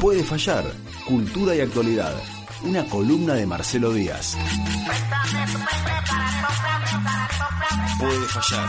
Puede 0.00 0.22
fallar. 0.24 0.64
Cultura 1.06 1.54
y 1.54 1.60
actualidad. 1.60 2.14
Una 2.62 2.84
columna 2.86 3.34
de 3.34 3.46
Marcelo 3.46 3.92
Díaz. 3.92 4.36
Puede 7.98 8.26
fallar. 8.26 8.68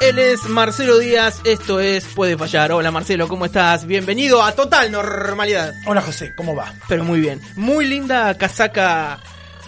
Él 0.00 0.18
es 0.18 0.48
Marcelo 0.48 0.98
Díaz, 0.98 1.40
esto 1.44 1.80
es 1.80 2.04
Puede 2.04 2.38
Fallar. 2.38 2.72
Hola 2.72 2.90
Marcelo, 2.90 3.26
¿cómo 3.28 3.44
estás? 3.44 3.84
Bienvenido 3.84 4.42
a 4.42 4.52
Total 4.52 4.90
Normalidad. 4.90 5.72
Hola 5.86 6.00
José, 6.00 6.32
¿cómo 6.36 6.54
va? 6.54 6.72
Pero 6.88 7.04
muy 7.04 7.20
bien. 7.20 7.42
Muy 7.56 7.84
linda 7.84 8.32
casaca 8.38 9.18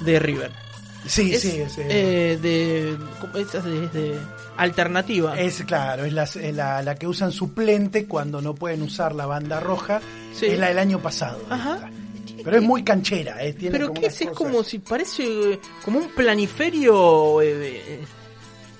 de 0.00 0.18
River. 0.18 0.69
Sí, 1.06 1.32
Es, 1.34 1.40
sí, 1.42 1.60
es, 1.60 1.78
eh, 1.78 1.86
eh, 1.88 2.38
de, 2.40 2.96
de, 3.62 3.88
de 3.88 4.18
alternativa. 4.56 5.38
es 5.40 5.62
claro, 5.64 6.04
es 6.04 6.12
la, 6.12 6.24
es 6.24 6.54
la, 6.54 6.82
la 6.82 6.94
que 6.94 7.06
usan 7.06 7.32
suplente 7.32 8.06
cuando 8.06 8.40
no 8.42 8.54
pueden 8.54 8.82
usar 8.82 9.14
la 9.14 9.26
banda 9.26 9.60
roja. 9.60 10.00
Sí. 10.34 10.46
Es 10.46 10.58
la 10.58 10.68
del 10.68 10.78
año 10.78 11.00
pasado. 11.00 11.40
Ajá. 11.48 11.90
Pero 12.44 12.56
es 12.56 12.62
muy 12.62 12.82
canchera, 12.84 13.42
eh, 13.42 13.52
tiene 13.52 13.72
Pero 13.72 13.88
como 13.88 14.00
qué 14.00 14.06
es, 14.06 14.20
es 14.20 14.30
como 14.30 14.62
si 14.62 14.78
parece 14.78 15.52
eh, 15.52 15.60
como 15.84 15.98
un 15.98 16.08
planiferio 16.08 17.42
eh, 17.42 17.76
eh, 17.86 18.04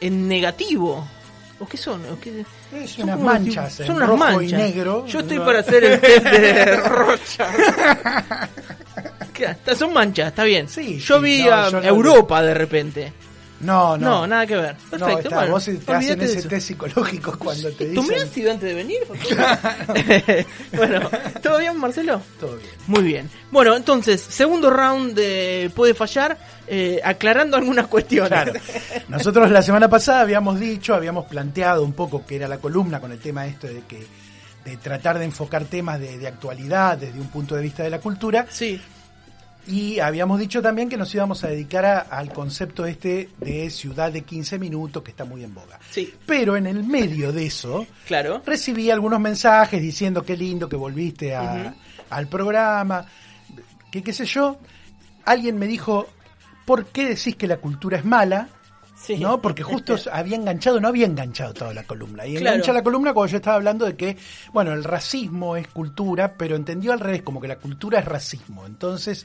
en 0.01 0.29
negativo. 0.29 1.07
¿O 1.59 1.67
qué 1.69 1.77
son? 1.77 2.01
¿O 2.07 2.19
qué- 2.19 2.45
Es 2.75 2.91
son 2.93 3.05
unas 3.05 3.19
si- 3.19 3.25
manchas 3.25 3.73
son 3.75 3.87
en 3.87 3.93
unas 3.93 4.09
rojo 4.09 4.19
manchas. 4.19 4.51
y 4.51 4.53
negro. 4.63 5.07
Yo 5.07 5.21
estoy 5.21 5.37
No. 5.39 5.45
para 5.45 5.59
hacer 5.59 5.85
el 5.85 6.01
test 6.01 6.25
de 6.25 6.77
Rocha. 6.89 7.49
Está- 9.45 9.75
Son 9.77 9.93
manchas, 9.93 10.29
está 10.29 10.45
bien. 10.45 10.69
Sí, 10.69 10.99
yo 10.99 11.19
sí, 11.19 11.25
vi 11.25 11.43
no, 11.45 11.55
a 11.55 11.71
yo 11.71 11.81
no- 11.81 11.87
Europa 11.87 12.43
de 12.43 12.55
repente. 12.55 13.13
No, 13.61 13.95
No, 13.99 14.21
no. 14.21 14.27
nada 14.27 14.47
que 14.47 14.57
ver. 14.57 14.75
No, 14.75 14.91
Perfecto. 14.91 15.19
está, 15.21 15.35
bueno, 15.37 15.53
vos 15.53 15.65
te 15.65 15.93
hacen 15.93 16.21
ese 16.23 16.49
test 16.49 16.67
psicológico 16.69 17.39
cuando 17.39 17.69
te 17.73 17.85
¿Tú 17.93 18.01
dicen... 18.01 18.09
miraste 18.09 18.51
antes 18.51 18.69
de 18.71 18.75
venir? 18.75 19.01
bueno, 20.73 21.11
¿todo 21.43 21.59
bien, 21.59 21.77
Marcelo? 21.79 22.23
Todo 22.39 22.57
bien. 22.57 22.71
Muy 22.87 23.03
bien. 23.03 23.31
Bueno, 23.51 23.77
entonces, 23.77 24.21
segundo 24.21 24.71
round 24.71 25.15
de 25.15 25.71
Puede 25.75 25.93
Fallar, 25.93 26.39
eh, 26.67 27.01
aclarando 27.05 27.57
algunas 27.59 27.87
cuestiones. 27.89 28.31
Claro. 28.31 28.53
Nosotros 29.09 29.51
la 29.51 29.61
semana 29.63 29.89
pasada 29.91 30.21
habíamos 30.23 30.59
dicho, 30.59 30.95
habíamos 30.95 31.27
planteado 31.27 31.83
un 31.85 31.93
poco 31.93 32.25
que 32.25 32.37
era 32.37 32.49
la 32.49 32.57
columna 32.57 32.99
con 32.99 33.13
el 33.13 33.19
tema 33.19 33.47
esto 33.47 33.67
de 33.67 33.83
que 33.87 34.07
de 34.65 34.77
tratar 34.77 35.19
de 35.19 35.25
enfocar 35.25 35.65
temas 35.65 35.99
de, 36.01 36.19
de 36.19 36.29
actualidad 36.29 36.99
desde 36.99 37.19
un 37.19 37.29
punto 37.29 37.57
de 37.57 37.63
vista 37.63 37.83
de 37.83 37.89
la 37.91 37.99
cultura 37.99 38.47
Sí, 38.51 38.79
y 39.67 40.01
habíamos 40.01 40.39
dicho 40.41 40.61
también 40.63 40.89
que 40.89 40.97
nos 40.97 41.15
íbamos 41.15 41.45
a 41.45 41.49
dedicar 41.49 41.85
a- 41.85 41.99
al 42.01 42.33
concepto 42.33 42.87
este 42.87 43.29
de 43.39 43.71
ciudad 43.71 44.11
de 44.13 44.23
15 44.23 44.59
minutos 44.59 45.03
que 45.03 45.11
está 45.11 45.25
muy 45.25 45.45
en 45.45 45.55
boga. 45.55 45.79
sí, 45.91 46.13
Pero 46.27 46.57
en 46.57 46.67
el 46.67 46.85
medio 46.85 47.33
de 47.33 47.47
eso 47.47 47.87
claro. 48.07 48.43
recibí 48.45 48.91
algunos 48.91 49.21
mensajes 49.21 49.81
diciendo 49.81 50.23
qué 50.25 50.37
lindo 50.37 50.69
que 50.69 50.77
volviste 50.77 51.35
a- 51.37 51.75
al 52.11 52.27
programa, 52.29 53.07
que 53.91 54.03
qué 54.03 54.13
sé 54.13 54.25
yo. 54.25 54.59
Alguien 55.25 55.59
me 55.59 55.67
dijo, 55.67 56.07
¿por 56.65 56.87
qué 56.87 57.05
decís 57.09 57.37
que 57.37 57.47
la 57.47 57.59
cultura 57.59 57.99
es 57.99 58.05
mala? 58.05 58.49
Sí. 59.03 59.17
¿No? 59.17 59.41
Porque 59.41 59.63
justo 59.63 59.97
había 60.13 60.37
enganchado, 60.37 60.79
no 60.81 60.89
había 60.89 61.07
enganchado 61.07 61.55
toda 61.55 61.73
la 61.73 61.85
columna. 61.85 62.27
Y 62.27 62.37
Claro. 62.37 62.57
engancha 62.57 62.73
la 62.73 62.83
columna 62.83 63.15
cuando 63.15 63.31
yo 63.33 63.37
estaba 63.39 63.57
hablando 63.57 63.87
de 63.87 63.97
que, 63.97 64.17
bueno, 64.53 64.73
el 64.73 64.85
racismo 64.85 65.57
es 65.57 65.67
cultura, 65.69 66.35
pero 66.37 66.55
entendió 66.55 66.93
al 66.93 67.01
revés, 67.01 67.23
como 67.23 67.41
que 67.41 67.49
la 67.49 67.57
cultura 67.57 67.99
es 68.01 68.05
racismo. 68.05 68.67
Entonces, 68.67 69.25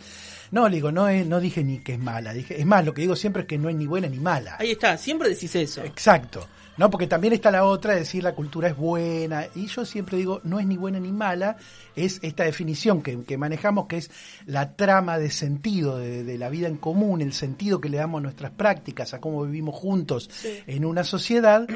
no, 0.51 0.69
le 0.69 0.77
digo, 0.77 0.91
no, 0.93 1.09
es- 1.09 1.27
no 1.27 1.39
dije 1.41 1.63
ni 1.63 1.79
que 1.79 1.93
es 1.95 1.99
mala. 1.99 2.33
Dije, 2.33 2.59
es 2.59 2.65
más, 2.65 2.85
lo 2.85 2.93
que 2.93 3.01
digo 3.01 3.15
siempre 3.17 3.41
es 3.41 3.47
que 3.49 3.57
no 3.57 3.67
es 3.69 3.75
ni 3.75 3.85
buena 3.85 4.07
ni 4.07 4.19
mala. 4.19 4.55
Ahí 4.59 4.71
está, 4.71 4.97
siempre 4.97 5.27
decís 5.29 5.53
eso. 5.55 5.83
Exacto. 5.83 6.47
¿No? 6.77 6.89
Porque 6.89 7.07
también 7.07 7.33
está 7.33 7.51
la 7.51 7.63
otra 7.63 7.93
de 7.93 7.99
decir 7.99 8.23
la 8.23 8.35
cultura 8.35 8.67
es 8.67 8.75
buena. 8.75 9.45
Y 9.55 9.67
yo 9.67 9.85
siempre 9.85 10.17
digo, 10.17 10.41
no 10.43 10.59
es 10.59 10.67
ni 10.67 10.75
buena 10.75 10.99
ni 10.99 11.11
mala, 11.11 11.55
es 11.95 12.19
esta 12.21 12.43
definición 12.43 13.01
que, 13.01 13.23
que 13.23 13.37
manejamos, 13.37 13.87
que 13.87 13.97
es 13.97 14.11
la 14.45 14.75
trama 14.75 15.17
de 15.17 15.29
sentido 15.31 15.97
de, 15.97 16.23
de 16.23 16.37
la 16.37 16.49
vida 16.49 16.67
en 16.67 16.75
común, 16.77 17.21
el 17.21 17.31
sentido 17.33 17.79
que 17.79 17.87
le 17.89 17.97
damos 17.97 18.19
a 18.19 18.23
nuestras 18.23 18.51
prácticas, 18.51 19.13
a 19.13 19.21
cómo 19.21 19.43
vivimos 19.45 19.75
juntos 19.75 20.29
en 20.67 20.83
una 20.85 21.03
sociedad. 21.05 21.67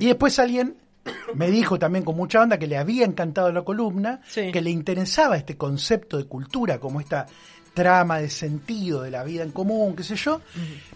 Y 0.00 0.06
después 0.06 0.38
alguien 0.40 0.74
me 1.34 1.50
dijo 1.50 1.78
también 1.78 2.04
con 2.04 2.16
mucha 2.16 2.42
onda 2.42 2.58
que 2.58 2.66
le 2.66 2.76
había 2.76 3.04
encantado 3.06 3.50
la 3.52 3.62
columna, 3.62 4.20
Sí. 4.26 4.50
que 4.52 4.60
le 4.60 4.70
interesaba 4.70 5.36
este 5.36 5.56
concepto 5.56 6.18
de 6.18 6.24
cultura, 6.24 6.78
como 6.80 7.00
esta 7.00 7.26
trama 7.74 8.18
de 8.18 8.30
sentido 8.30 9.02
de 9.02 9.10
la 9.10 9.24
vida 9.24 9.42
en 9.42 9.50
común, 9.50 9.96
qué 9.96 10.02
sé 10.02 10.16
yo, 10.16 10.40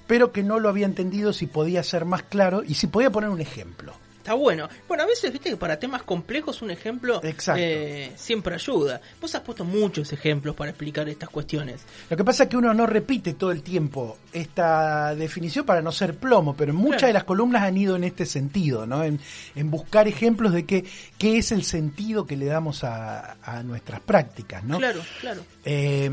pero 0.07 0.33
que 0.33 0.43
no 0.43 0.59
lo 0.59 0.69
había 0.69 0.87
entendido 0.87 1.33
si 1.33 1.47
podía 1.47 1.83
ser 1.83 2.05
más 2.05 2.23
claro 2.23 2.63
y 2.67 2.75
si 2.75 2.87
podía 2.87 3.11
poner 3.11 3.31
un 3.31 3.41
ejemplo. 3.41 3.95
Está 4.23 4.35
bueno. 4.35 4.69
Bueno, 4.87 5.03
a 5.03 5.07
veces, 5.07 5.33
viste 5.33 5.51
que 5.51 5.57
para 5.57 5.81
temas 5.81 6.05
complejos 6.05 6.63
un 6.63 6.71
ejemplo 6.71 7.21
eh, 7.57 8.13
siempre 8.15 8.55
ayuda. 8.55 9.01
Vos 9.21 9.35
has 9.35 9.41
puesto 9.41 9.65
muchos 9.65 10.13
ejemplos 10.13 10.55
para 10.55 10.71
explicar 10.71 11.09
estas 11.09 11.29
cuestiones. 11.29 11.81
Lo 12.09 12.17
que 12.17 12.23
pasa 12.23 12.45
es 12.45 12.49
que 12.49 12.57
uno 12.57 12.73
no 12.73 12.87
repite 12.87 13.35
todo 13.35 13.51
el 13.51 13.65
tiempo 13.65 14.19
esta 14.33 15.17
definición 15.17 15.67
para 15.67 15.83
no 15.83 15.91
ser 15.91 16.15
plomo, 16.17 16.55
pero 16.57 16.73
muchas 16.73 16.99
Claro. 16.99 17.07
de 17.09 17.13
las 17.15 17.25
columnas 17.25 17.63
han 17.65 17.77
ido 17.77 17.97
en 17.97 18.05
este 18.05 18.25
sentido, 18.25 18.87
¿no? 18.87 19.03
En, 19.03 19.19
en 19.57 19.71
buscar 19.73 20.07
ejemplos 20.07 20.53
de 20.53 20.67
qué, 20.67 20.85
qué 21.19 21.39
es 21.39 21.51
el 21.51 21.65
sentido 21.65 22.25
que 22.25 22.37
le 22.37 22.47
damos 22.47 22.85
a, 22.85 23.39
a 23.43 23.65
nuestras 23.65 23.99
prácticas, 24.03 24.63
¿no? 24.63 24.79
Claro, 24.79 25.01
claro. 25.21 25.43
Eh, 25.65 26.09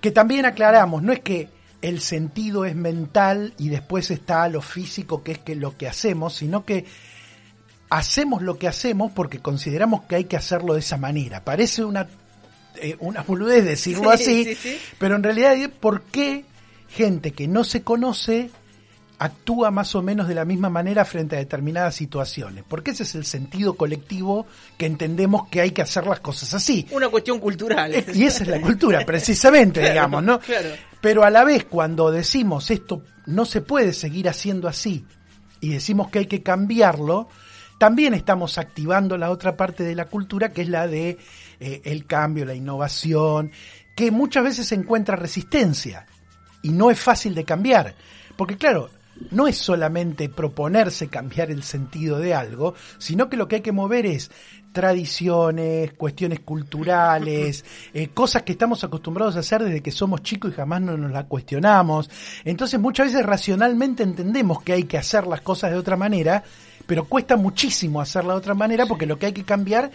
que 0.00 0.10
también 0.10 0.46
aclaramos, 0.46 1.02
no 1.02 1.12
es 1.12 1.20
que 1.20 1.50
el 1.82 2.00
sentido 2.00 2.64
es 2.66 2.74
mental 2.76 3.54
y 3.58 3.68
después 3.70 4.10
está 4.10 4.48
lo 4.48 4.60
físico, 4.62 5.22
que 5.22 5.32
es 5.32 5.38
que 5.38 5.54
lo 5.54 5.76
que 5.76 5.88
hacemos, 5.88 6.34
sino 6.34 6.64
que 6.64 6.84
hacemos 7.90 8.42
lo 8.42 8.56
que 8.58 8.68
hacemos 8.68 9.12
porque 9.12 9.40
consideramos 9.40 10.02
que 10.04 10.16
hay 10.16 10.24
que 10.24 10.36
hacerlo 10.36 10.74
de 10.74 10.80
esa 10.80 10.96
manera. 10.96 11.44
Parece 11.44 11.84
una, 11.84 12.08
eh, 12.76 12.96
una 13.00 13.22
boludez 13.22 13.64
decirlo 13.64 14.10
Sí, 14.16 14.22
así, 14.22 14.44
sí, 14.44 14.54
sí. 14.54 14.78
pero 14.98 15.16
en 15.16 15.22
realidad, 15.22 15.56
¿por 15.80 16.02
qué 16.02 16.44
gente 16.88 17.32
que 17.32 17.48
no 17.48 17.64
se 17.64 17.82
conoce 17.82 18.50
actúa 19.22 19.70
más 19.70 19.94
o 19.94 20.00
menos 20.02 20.28
de 20.28 20.34
la 20.34 20.46
misma 20.46 20.70
manera 20.70 21.04
frente 21.04 21.36
a 21.36 21.40
determinadas 21.40 21.94
situaciones? 21.94 22.64
Porque 22.66 22.92
ese 22.92 23.02
es 23.02 23.14
el 23.16 23.24
sentido 23.26 23.74
colectivo 23.74 24.46
que 24.78 24.86
entendemos 24.86 25.48
que 25.48 25.60
hay 25.60 25.72
que 25.72 25.82
hacer 25.82 26.06
las 26.06 26.20
cosas 26.20 26.54
así. 26.54 26.86
Una 26.92 27.08
cuestión 27.08 27.38
cultural. 27.38 27.92
Y 28.14 28.24
esa 28.24 28.44
es 28.44 28.48
la 28.48 28.60
cultura, 28.60 29.00
precisamente, 29.06 29.80
Claro, 29.80 29.94
digamos, 29.94 30.22
¿no? 30.22 30.38
claro. 30.40 30.68
Pero 31.00 31.24
a 31.24 31.30
la 31.30 31.44
vez, 31.44 31.64
cuando 31.64 32.10
decimos 32.10 32.70
esto 32.70 33.02
no 33.26 33.44
se 33.44 33.60
puede 33.60 33.92
seguir 33.92 34.28
haciendo 34.28 34.68
así 34.68 35.04
y 35.60 35.70
decimos 35.70 36.08
que 36.08 36.20
hay 36.20 36.26
que 36.26 36.42
cambiarlo, 36.42 37.28
también 37.80 38.12
estamos 38.12 38.58
activando 38.58 39.16
la 39.16 39.30
otra 39.30 39.56
parte 39.56 39.84
de 39.84 39.94
la 39.94 40.04
cultura, 40.04 40.50
que 40.50 40.60
es 40.60 40.68
la 40.68 40.86
de 40.86 41.16
eh, 41.60 41.80
el 41.84 42.04
cambio, 42.04 42.44
la 42.44 42.54
innovación, 42.54 43.52
que 43.96 44.10
muchas 44.10 44.44
veces 44.44 44.70
encuentra 44.72 45.16
resistencia 45.16 46.04
y 46.60 46.72
no 46.72 46.90
es 46.90 47.00
fácil 47.00 47.34
de 47.34 47.44
cambiar. 47.44 47.94
Porque 48.36 48.58
claro, 48.58 48.90
no 49.30 49.48
es 49.48 49.56
solamente 49.56 50.28
proponerse 50.28 51.08
cambiar 51.08 51.50
el 51.50 51.62
sentido 51.62 52.18
de 52.18 52.34
algo, 52.34 52.74
sino 52.98 53.30
que 53.30 53.38
lo 53.38 53.48
que 53.48 53.56
hay 53.56 53.62
que 53.62 53.72
mover 53.72 54.04
es 54.04 54.30
tradiciones, 54.72 55.94
cuestiones 55.94 56.40
culturales, 56.40 57.64
eh, 57.94 58.08
cosas 58.08 58.42
que 58.42 58.52
estamos 58.52 58.84
acostumbrados 58.84 59.36
a 59.36 59.40
hacer 59.40 59.64
desde 59.64 59.82
que 59.82 59.90
somos 59.90 60.22
chicos 60.22 60.52
y 60.52 60.54
jamás 60.54 60.82
no 60.82 60.98
nos 60.98 61.12
la 61.12 61.24
cuestionamos. 61.24 62.10
Entonces 62.44 62.78
muchas 62.78 63.06
veces 63.06 63.24
racionalmente 63.24 64.02
entendemos 64.02 64.62
que 64.62 64.74
hay 64.74 64.84
que 64.84 64.98
hacer 64.98 65.26
las 65.26 65.40
cosas 65.40 65.70
de 65.70 65.78
otra 65.78 65.96
manera, 65.96 66.44
pero 66.90 67.04
cuesta 67.04 67.36
muchísimo 67.36 68.00
hacerla 68.00 68.32
de 68.32 68.40
otra 68.40 68.54
manera 68.54 68.84
porque 68.84 69.06
lo 69.06 69.16
que 69.16 69.26
hay 69.26 69.32
que 69.32 69.44
cambiar 69.44 69.92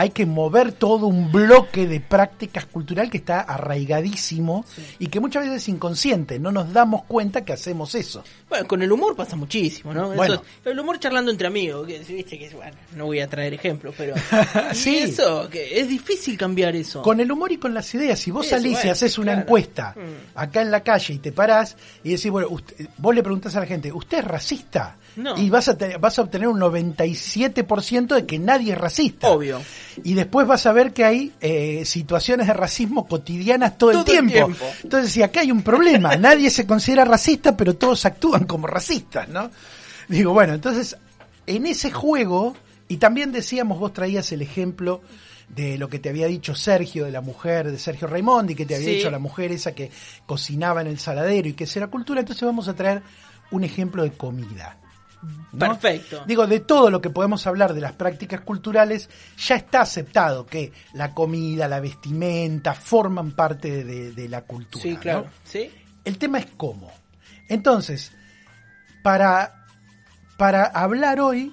hay 0.00 0.10
que 0.10 0.24
mover 0.24 0.72
todo 0.72 1.06
un 1.08 1.30
bloque 1.30 1.86
de 1.86 2.00
prácticas 2.00 2.64
cultural 2.64 3.10
que 3.10 3.18
está 3.18 3.40
arraigadísimo 3.40 4.64
y 4.98 5.08
que 5.08 5.20
muchas 5.20 5.42
veces 5.44 5.62
es 5.62 5.68
inconsciente, 5.68 6.38
no 6.38 6.50
nos 6.52 6.72
damos 6.72 7.04
cuenta 7.04 7.44
que 7.44 7.52
hacemos 7.52 7.94
eso. 7.94 8.24
Bueno, 8.48 8.66
con 8.66 8.80
el 8.80 8.90
humor 8.90 9.14
pasa 9.14 9.36
muchísimo, 9.36 9.92
¿no? 9.92 10.08
Bueno. 10.10 10.34
Eso- 10.34 10.44
el 10.64 10.78
humor 10.80 10.98
charlando 10.98 11.30
entre 11.30 11.48
amigos, 11.48 11.86
que 11.86 11.98
viste 11.98 12.38
que 12.38 12.48
bueno, 12.54 12.76
no 12.96 13.04
voy 13.06 13.20
a 13.20 13.28
traer 13.28 13.52
ejemplos, 13.52 13.94
pero 13.98 14.14
Sí. 14.72 14.96
eso, 14.98 15.48
que 15.50 15.78
es 15.80 15.86
difícil 15.88 16.38
cambiar 16.38 16.74
eso. 16.76 17.02
Con 17.02 17.20
el 17.20 17.30
humor 17.30 17.52
y 17.52 17.58
con 17.58 17.74
las 17.74 17.92
ideas, 17.94 18.18
si 18.18 18.30
vos 18.30 18.46
Eso, 18.46 18.56
salís 18.56 18.82
y 18.84 18.88
haces 18.88 19.18
una 19.18 19.32
claro. 19.32 19.42
encuesta 19.42 19.94
Mm. 19.96 20.38
acá 20.38 20.62
en 20.62 20.70
la 20.70 20.80
calle 20.82 21.12
y 21.14 21.18
te 21.18 21.32
parás 21.32 21.76
y 22.02 22.10
decís, 22.12 22.30
bueno, 22.30 22.48
usted- 22.48 22.88
vos 22.96 23.14
le 23.14 23.22
preguntás 23.22 23.54
a 23.56 23.60
la 23.60 23.66
gente, 23.66 23.92
¿usted 23.92 24.18
es 24.20 24.24
racista? 24.24 24.96
No. 25.16 25.36
Y 25.36 25.50
vas 25.50 25.68
a, 25.68 25.76
vas 25.98 26.18
a 26.18 26.22
obtener 26.22 26.46
un 26.48 26.58
97% 26.60 28.14
de 28.14 28.26
que 28.26 28.38
nadie 28.38 28.72
es 28.72 28.78
racista. 28.78 29.28
Obvio. 29.30 29.60
Y 30.04 30.14
después 30.14 30.46
vas 30.46 30.66
a 30.66 30.72
ver 30.72 30.92
que 30.92 31.04
hay 31.04 31.32
eh, 31.40 31.84
situaciones 31.84 32.46
de 32.46 32.52
racismo 32.54 33.06
cotidianas 33.06 33.76
todo, 33.78 33.92
Todo 34.04 34.12
el, 34.12 34.18
el 34.24 34.32
tiempo. 34.32 34.54
Entonces, 34.82 35.12
si 35.12 35.22
acá 35.22 35.40
hay 35.40 35.50
un 35.50 35.62
problema, 35.62 36.16
nadie 36.18 36.50
se 36.50 36.66
considera 36.66 37.04
racista, 37.04 37.56
pero 37.56 37.74
todos 37.76 38.04
actúan 38.06 38.44
como 38.46 38.66
racistas, 38.66 39.28
¿no? 39.28 39.50
Digo, 40.08 40.32
bueno, 40.32 40.54
entonces, 40.54 40.96
en 41.46 41.66
ese 41.66 41.90
juego, 41.90 42.56
y 42.88 42.96
también 42.98 43.32
decíamos, 43.32 43.78
vos 43.78 43.92
traías 43.92 44.30
el 44.32 44.42
ejemplo 44.42 45.00
de 45.48 45.78
lo 45.78 45.88
que 45.88 45.98
te 45.98 46.08
había 46.08 46.26
dicho 46.26 46.54
Sergio, 46.54 47.04
de 47.04 47.10
la 47.10 47.20
mujer 47.20 47.70
de 47.70 47.78
Sergio 47.78 48.06
Raimondi, 48.06 48.54
que 48.54 48.66
te 48.66 48.76
había 48.76 48.86
Sí. 48.88 48.94
dicho 48.96 49.10
la 49.10 49.18
mujer 49.18 49.50
esa 49.50 49.72
que 49.72 49.90
cocinaba 50.26 50.80
en 50.80 50.86
el 50.86 50.98
saladero 50.98 51.48
y 51.48 51.54
que 51.54 51.66
era 51.74 51.88
cultura, 51.88 52.20
entonces 52.20 52.44
vamos 52.44 52.68
a 52.68 52.74
traer 52.74 53.02
un 53.50 53.64
ejemplo 53.64 54.04
de 54.04 54.12
comida. 54.12 54.76
¿No? 55.52 55.58
Perfecto. 55.58 56.24
Digo, 56.26 56.46
de 56.46 56.60
todo 56.60 56.90
lo 56.90 57.00
que 57.00 57.10
podemos 57.10 57.46
hablar 57.46 57.74
de 57.74 57.80
las 57.80 57.92
prácticas 57.92 58.40
culturales, 58.40 59.08
ya 59.38 59.56
está 59.56 59.82
aceptado 59.82 60.46
que 60.46 60.72
la 60.94 61.14
comida, 61.14 61.68
la 61.68 61.80
vestimenta, 61.80 62.74
forman 62.74 63.32
parte 63.32 63.84
de, 63.84 64.12
de 64.12 64.28
la 64.28 64.42
cultura. 64.42 64.82
Sí, 64.82 64.94
¿no? 64.94 65.00
claro. 65.00 65.26
¿Sí? 65.44 65.70
El 66.04 66.18
tema 66.18 66.38
es 66.38 66.46
cómo. 66.56 66.90
Entonces, 67.48 68.12
para, 69.02 69.66
para 70.36 70.64
hablar 70.64 71.20
hoy, 71.20 71.52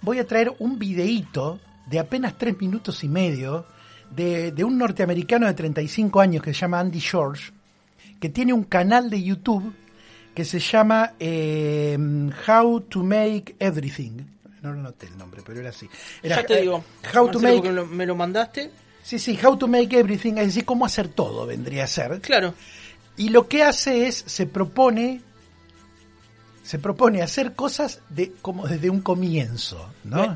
voy 0.00 0.18
a 0.18 0.26
traer 0.26 0.52
un 0.58 0.78
videíto 0.78 1.60
de 1.86 1.98
apenas 1.98 2.36
tres 2.38 2.58
minutos 2.60 3.04
y 3.04 3.08
medio 3.08 3.66
de, 4.10 4.52
de 4.52 4.64
un 4.64 4.78
norteamericano 4.78 5.46
de 5.46 5.54
35 5.54 6.20
años 6.20 6.42
que 6.42 6.54
se 6.54 6.60
llama 6.60 6.80
Andy 6.80 7.00
George, 7.00 7.52
que 8.20 8.28
tiene 8.28 8.52
un 8.52 8.64
canal 8.64 9.10
de 9.10 9.22
YouTube 9.22 9.74
que 10.34 10.44
se 10.44 10.58
llama 10.58 11.12
eh, 11.18 11.96
How 12.48 12.80
to 12.82 13.02
Make 13.04 13.56
Everything. 13.58 14.18
No 14.62 14.72
lo 14.72 14.82
noté 14.82 15.06
el 15.06 15.16
nombre, 15.18 15.42
pero 15.44 15.60
era 15.60 15.70
así. 15.70 15.88
Era, 16.22 16.36
ya 16.36 16.46
te 16.46 16.60
digo. 16.62 16.82
eh, 17.02 17.16
How 17.16 17.30
to 17.30 17.38
Make... 17.40 17.70
lo- 17.72 17.86
me 17.86 18.06
lo 18.06 18.16
mandaste. 18.16 18.70
Sí, 19.02 19.18
sí, 19.18 19.38
How 19.42 19.56
to 19.58 19.68
Make 19.68 19.98
Everything, 19.98 20.32
es 20.38 20.46
decir, 20.46 20.64
cómo 20.64 20.86
hacer 20.86 21.08
todo 21.08 21.44
vendría 21.46 21.84
a 21.84 21.86
ser. 21.86 22.20
Claro. 22.22 22.54
Y 23.16 23.28
lo 23.28 23.46
que 23.48 23.62
hace 23.62 24.06
es, 24.08 24.24
se 24.26 24.46
propone, 24.46 25.20
se 26.62 26.78
propone 26.78 27.20
hacer 27.22 27.54
cosas 27.54 28.00
de, 28.08 28.32
como 28.40 28.66
desde 28.66 28.88
un 28.90 29.00
comienzo, 29.02 29.90
¿no? 30.04 30.34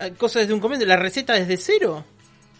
Eh, 0.00 0.12
Cosas 0.18 0.42
desde 0.42 0.52
un 0.54 0.60
comienzo. 0.60 0.84
¿La 0.84 0.96
receta 0.96 1.32
desde 1.34 1.56
cero? 1.56 2.04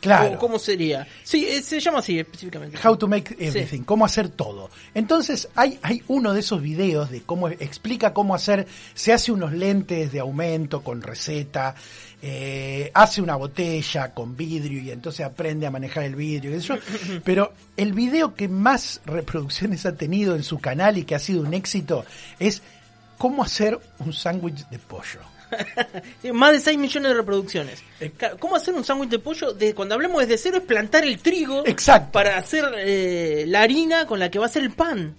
Claro. 0.00 0.34
¿O 0.34 0.38
¿Cómo 0.38 0.58
sería? 0.58 1.06
Sí, 1.22 1.46
eh, 1.46 1.62
se 1.62 1.80
llama 1.80 1.98
así 1.98 2.18
específicamente. 2.18 2.78
How 2.82 2.96
to 2.96 3.08
make 3.08 3.36
everything, 3.38 3.82
cómo 3.82 4.04
hacer 4.04 4.28
todo. 4.28 4.70
Entonces 4.94 5.48
hay, 5.54 5.78
hay 5.82 6.02
uno 6.08 6.32
de 6.32 6.40
esos 6.40 6.62
videos 6.62 7.10
de 7.10 7.22
cómo 7.22 7.48
explica 7.48 8.12
cómo 8.12 8.34
hacer, 8.34 8.66
se 8.94 9.12
hace 9.12 9.32
unos 9.32 9.52
lentes 9.52 10.12
de 10.12 10.20
aumento 10.20 10.82
con 10.82 11.02
receta, 11.02 11.74
eh, 12.22 12.90
hace 12.94 13.20
una 13.20 13.36
botella 13.36 14.14
con 14.14 14.36
vidrio 14.36 14.80
y 14.80 14.90
entonces 14.90 15.24
aprende 15.24 15.66
a 15.66 15.70
manejar 15.70 16.04
el 16.04 16.16
vidrio, 16.16 16.58
sé 16.60 16.66
yo. 16.66 16.76
Pero 17.24 17.52
el 17.76 17.92
video 17.92 18.34
que 18.34 18.48
más 18.48 19.00
reproducciones 19.04 19.84
ha 19.86 19.94
tenido 19.94 20.34
en 20.34 20.42
su 20.42 20.58
canal 20.58 20.98
y 20.98 21.04
que 21.04 21.14
ha 21.14 21.18
sido 21.18 21.42
un 21.42 21.54
éxito 21.54 22.04
es 22.38 22.62
cómo 23.18 23.42
hacer 23.42 23.78
un 23.98 24.12
sándwich 24.12 24.68
de 24.68 24.78
pollo. 24.78 25.20
Sí, 26.22 26.32
Más 26.32 26.52
de 26.52 26.60
6 26.60 26.78
millones 26.78 27.10
de 27.10 27.16
reproducciones. 27.16 27.82
Claro, 28.16 28.36
¿Cómo 28.38 28.56
hacer 28.56 28.74
un 28.74 28.84
sándwich 28.84 29.10
de 29.10 29.18
pollo? 29.18 29.52
De, 29.52 29.74
cuando 29.74 29.94
hablamos 29.94 30.20
desde 30.20 30.38
cero 30.38 30.58
es 30.58 30.64
plantar 30.64 31.04
el 31.04 31.18
trigo 31.18 31.62
Exacto. 31.66 32.12
para 32.12 32.36
hacer 32.36 32.64
eh, 32.78 33.44
la 33.46 33.62
harina 33.62 34.06
con 34.06 34.18
la 34.18 34.30
que 34.30 34.38
va 34.38 34.46
a 34.46 34.48
hacer 34.48 34.62
el 34.62 34.72
pan. 34.72 35.14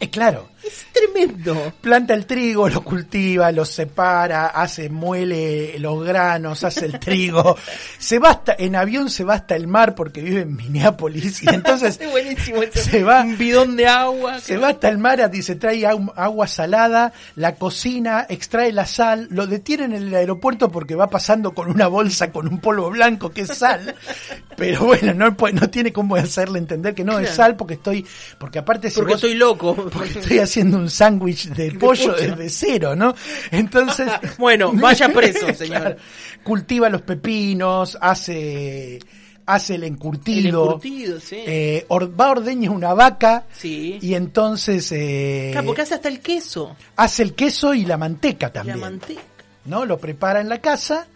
Es 0.00 0.08
claro. 0.10 0.48
Es 0.68 0.86
tremendo. 0.92 1.72
planta 1.80 2.14
el 2.14 2.26
trigo, 2.26 2.68
lo 2.68 2.82
cultiva, 2.84 3.50
lo 3.52 3.64
separa, 3.64 4.48
hace, 4.48 4.88
muele 4.90 5.78
los 5.78 6.04
granos, 6.04 6.62
hace 6.64 6.84
el 6.86 6.98
trigo, 7.00 7.56
se 7.98 8.18
va 8.18 8.30
hasta, 8.30 8.54
en 8.58 8.76
avión 8.76 9.08
se 9.10 9.24
va 9.24 9.34
hasta 9.34 9.56
el 9.56 9.66
mar 9.66 9.94
porque 9.94 10.20
vive 10.20 10.42
en 10.42 10.54
Minneapolis 10.56 11.42
y 11.42 11.48
entonces 11.48 11.98
buenísimo 12.10 12.60
se 12.72 13.02
va, 13.02 13.22
Un 13.22 13.38
bidón 13.38 13.76
de 13.76 13.86
agua. 13.88 14.40
se 14.40 14.56
va 14.58 14.68
hasta 14.68 14.88
el 14.88 14.98
mar 14.98 15.20
se 15.42 15.54
trae 15.56 15.86
agua 15.86 16.46
salada, 16.46 17.12
la 17.36 17.54
cocina, 17.54 18.26
extrae 18.28 18.72
la 18.72 18.86
sal, 18.86 19.26
lo 19.30 19.46
detienen 19.46 19.92
en 19.94 20.08
el 20.08 20.14
aeropuerto 20.14 20.70
porque 20.70 20.94
va 20.94 21.08
pasando 21.08 21.54
con 21.54 21.70
una 21.70 21.86
bolsa 21.88 22.30
con 22.30 22.46
un 22.48 22.60
polvo 22.60 22.90
blanco 22.90 23.30
que 23.30 23.42
es 23.42 23.56
sal, 23.56 23.94
pero 24.56 24.84
bueno, 24.84 25.14
no, 25.14 25.36
puede- 25.36 25.54
no 25.54 25.70
tiene 25.70 25.92
cómo 25.92 26.16
hacerle 26.16 26.58
entender 26.58 26.94
que 26.94 27.04
no 27.04 27.18
es 27.18 27.30
sal 27.30 27.56
porque 27.56 27.74
estoy, 27.74 28.06
porque 28.38 28.58
aparte 28.58 28.90
si 28.90 28.96
Porque 28.96 29.14
vos- 29.14 29.22
estoy 29.24 29.34
loco. 29.38 29.74
porque 29.74 30.18
estoy 30.18 30.38
haciendo 30.58 30.78
un 30.78 30.90
sándwich 30.90 31.48
de 31.50 31.72
pollo 31.72 32.12
pollo. 32.12 32.14
desde 32.36 32.48
cero, 32.50 32.96
¿no? 32.96 33.14
Entonces. 33.50 34.08
Bueno, 34.38 34.72
vaya 34.72 35.08
preso, 35.12 35.46
señor. 35.54 35.80
Claro. 35.80 35.96
Cultiva 36.42 36.88
los 36.88 37.02
pepinos, 37.02 37.96
hace. 38.00 38.98
Hace 39.46 39.76
el 39.76 39.84
encurtido. 39.84 40.62
El 40.62 40.66
encurtido, 40.68 41.20
sí. 41.20 41.36
eh, 41.38 41.86
or- 41.88 42.20
va 42.20 42.26
a 42.26 42.30
ordeñar 42.32 42.70
una 42.72 42.92
vaca. 42.92 43.44
Sí. 43.52 43.98
Y 44.02 44.12
entonces. 44.14 44.92
eh, 44.92 45.48
Claro, 45.52 45.66
porque 45.68 45.82
hace 45.82 45.94
hasta 45.94 46.08
el 46.08 46.20
queso. 46.20 46.76
hace 46.96 47.22
el 47.22 47.34
queso 47.34 47.72
y 47.72 47.84
la 47.86 47.96
manteca 47.96 48.48
La 48.48 48.52
también. 48.52 48.80
manteca. 48.80 49.22
¿no? 49.64 49.84
Lo 49.86 49.98
prepara 49.98 50.40
en 50.42 50.48
la 50.50 50.58
casa, 50.60 51.06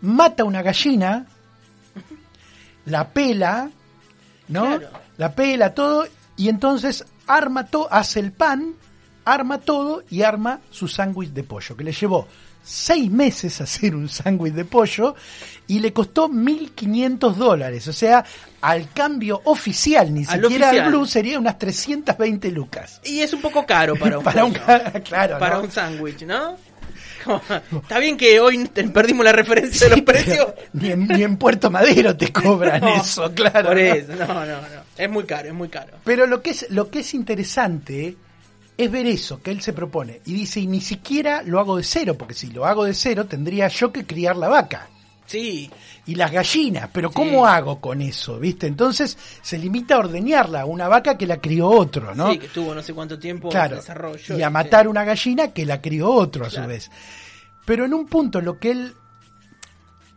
mata 0.00 0.44
una 0.44 0.62
gallina, 0.62 1.26
la 2.86 3.08
pela, 3.10 3.70
¿no? 4.48 4.78
Claro. 4.78 4.88
La 5.18 5.34
pela 5.34 5.74
todo 5.74 6.06
y 6.36 6.48
entonces 6.48 7.04
arma 7.26 7.66
todo, 7.66 7.88
hace 7.92 8.20
el 8.20 8.32
pan, 8.32 8.74
arma 9.24 9.58
todo 9.58 10.02
y 10.10 10.22
arma 10.22 10.60
su 10.70 10.88
sándwich 10.88 11.30
de 11.30 11.42
pollo, 11.44 11.76
que 11.76 11.84
le 11.84 11.92
llevó 11.92 12.26
seis 12.62 13.10
meses 13.10 13.60
hacer 13.60 13.94
un 13.94 14.08
sándwich 14.08 14.54
de 14.54 14.64
pollo 14.64 15.14
y 15.66 15.78
le 15.80 15.92
costó 15.92 16.28
1.500 16.28 17.34
dólares. 17.34 17.88
O 17.88 17.92
sea, 17.92 18.24
al 18.60 18.90
cambio 18.92 19.40
oficial, 19.44 20.12
ni 20.12 20.24
Al 20.26 20.42
siquiera 20.42 20.70
al 20.70 20.88
blue, 20.88 21.06
sería 21.06 21.38
unas 21.38 21.58
320 21.58 22.50
lucas. 22.50 23.00
Y 23.04 23.20
es 23.20 23.32
un 23.32 23.40
poco 23.40 23.66
caro 23.66 23.96
para 23.96 24.18
un 24.18 24.24
Para 24.24 24.44
un 24.44 24.52
claro, 25.04 25.38
para 25.38 25.56
¿no? 25.56 25.62
un 25.62 25.70
sándwich, 25.70 26.22
¿no? 26.22 26.56
Está 27.82 28.00
bien 28.00 28.16
que 28.16 28.40
hoy 28.40 28.66
perdimos 28.92 29.24
la 29.24 29.30
referencia 29.30 29.88
de 29.88 29.94
Sí, 29.94 30.00
los 30.00 30.04
precios. 30.04 30.48
Ni 30.72 30.90
en, 30.90 31.06
ni 31.06 31.22
en 31.22 31.36
Puerto 31.36 31.70
Madero 31.70 32.16
te 32.16 32.32
cobran 32.32 32.80
No, 32.80 32.96
eso, 32.96 33.32
claro. 33.32 33.68
Por 33.68 33.76
¿no? 33.76 33.82
eso, 33.82 34.16
no, 34.16 34.26
no, 34.26 34.44
no. 34.44 34.82
Es 34.96 35.08
muy 35.08 35.22
caro, 35.24 35.48
es 35.48 35.54
muy 35.54 35.68
caro. 35.68 35.98
Pero 36.04 36.26
lo 36.26 36.42
que 36.42 36.50
es 36.50 36.66
lo 36.70 36.90
que 36.90 37.00
es 37.00 37.14
interesante 37.14 38.16
es 38.84 38.90
ver 38.90 39.06
eso 39.06 39.42
que 39.42 39.50
él 39.50 39.60
se 39.62 39.72
propone 39.72 40.20
y 40.26 40.32
dice 40.32 40.60
y 40.60 40.66
ni 40.66 40.80
siquiera 40.80 41.42
lo 41.42 41.58
hago 41.60 41.76
de 41.76 41.84
cero 41.84 42.16
porque 42.18 42.34
si 42.34 42.48
lo 42.48 42.66
hago 42.66 42.84
de 42.84 42.94
cero 42.94 43.26
tendría 43.26 43.68
yo 43.68 43.92
que 43.92 44.04
criar 44.06 44.36
la 44.36 44.48
vaca 44.48 44.88
Sí, 45.24 45.70
y 46.04 46.14
las 46.14 46.30
gallinas, 46.30 46.90
pero 46.92 47.10
¿cómo 47.10 47.46
hago 47.46 47.80
con 47.80 48.02
eso? 48.02 48.38
¿Viste? 48.38 48.66
Entonces 48.66 49.16
se 49.40 49.56
limita 49.56 49.94
a 49.94 50.00
ordeñarla 50.00 50.66
una 50.66 50.88
vaca 50.88 51.16
que 51.16 51.26
la 51.26 51.40
crió 51.40 51.68
otro, 51.68 52.14
¿no? 52.14 52.32
sí, 52.32 52.38
que 52.38 52.46
estuvo 52.46 52.74
no 52.74 52.82
sé 52.82 52.92
cuánto 52.92 53.18
tiempo 53.18 53.48
claro. 53.48 53.76
en 53.76 53.80
desarrollo. 53.80 54.36
Y 54.36 54.42
a 54.42 54.48
sí. 54.48 54.52
matar 54.52 54.88
una 54.88 55.04
gallina 55.04 55.48
que 55.48 55.64
la 55.64 55.80
crió 55.80 56.10
otro 56.10 56.44
a 56.44 56.48
Claro. 56.48 56.64
su 56.64 56.68
vez. 56.68 56.90
Pero 57.64 57.86
en 57.86 57.94
un 57.94 58.06
punto 58.08 58.42
lo 58.42 58.58
que 58.58 58.72
él 58.72 58.94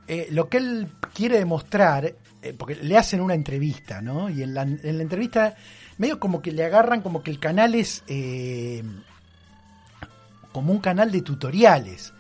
eh, 0.08 0.28
lo 0.32 0.50
que 0.50 0.58
él 0.58 0.88
quiere 1.14 1.38
demostrar, 1.38 2.14
eh, 2.42 2.54
porque 2.58 2.76
le 2.76 2.98
hacen 2.98 3.22
una 3.22 3.36
entrevista, 3.36 4.02
¿no? 4.02 4.30
Y 4.30 4.44
en 4.44 4.54
la, 4.54 4.64
en 4.64 4.98
la 4.98 5.02
entrevista 5.02 5.56
medio 5.97 6.19
como 6.19 6.42
que 6.42 6.51
le 6.51 6.63
agarran 6.63 7.01
como 7.01 7.24
que 7.24 7.31
el 7.31 7.39
canal 7.39 7.75
es 7.75 8.03
eh, 8.07 8.83
como 10.51 10.71
un 10.71 10.80
canal 10.80 11.11
de 11.11 11.21
tutoriales. 11.21 12.14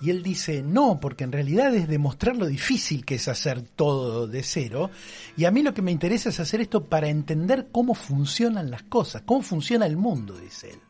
Y 0.00 0.10
él 0.10 0.22
dice, 0.22 0.62
no, 0.62 1.00
porque 1.00 1.24
en 1.24 1.32
realidad 1.32 1.74
es 1.74 1.88
demostrar 1.88 2.36
lo 2.36 2.46
difícil 2.46 3.04
que 3.04 3.14
es 3.14 3.28
hacer 3.28 3.62
todo 3.62 4.26
de 4.26 4.42
cero. 4.42 4.90
Y 5.38 5.46
a 5.46 5.50
mí 5.50 5.62
lo 5.62 5.72
que 5.72 5.80
me 5.80 5.90
interesa 5.90 6.28
es 6.28 6.38
hacer 6.38 6.60
esto 6.60 6.84
para 6.84 7.08
entender 7.08 7.68
cómo 7.72 7.94
funcionan 7.94 8.70
las 8.70 8.82
cosas, 8.82 9.22
cómo 9.24 9.40
funciona 9.40 9.86
el 9.86 9.96
mundo, 9.96 10.36
dice 10.36 10.70
él. 10.70 10.80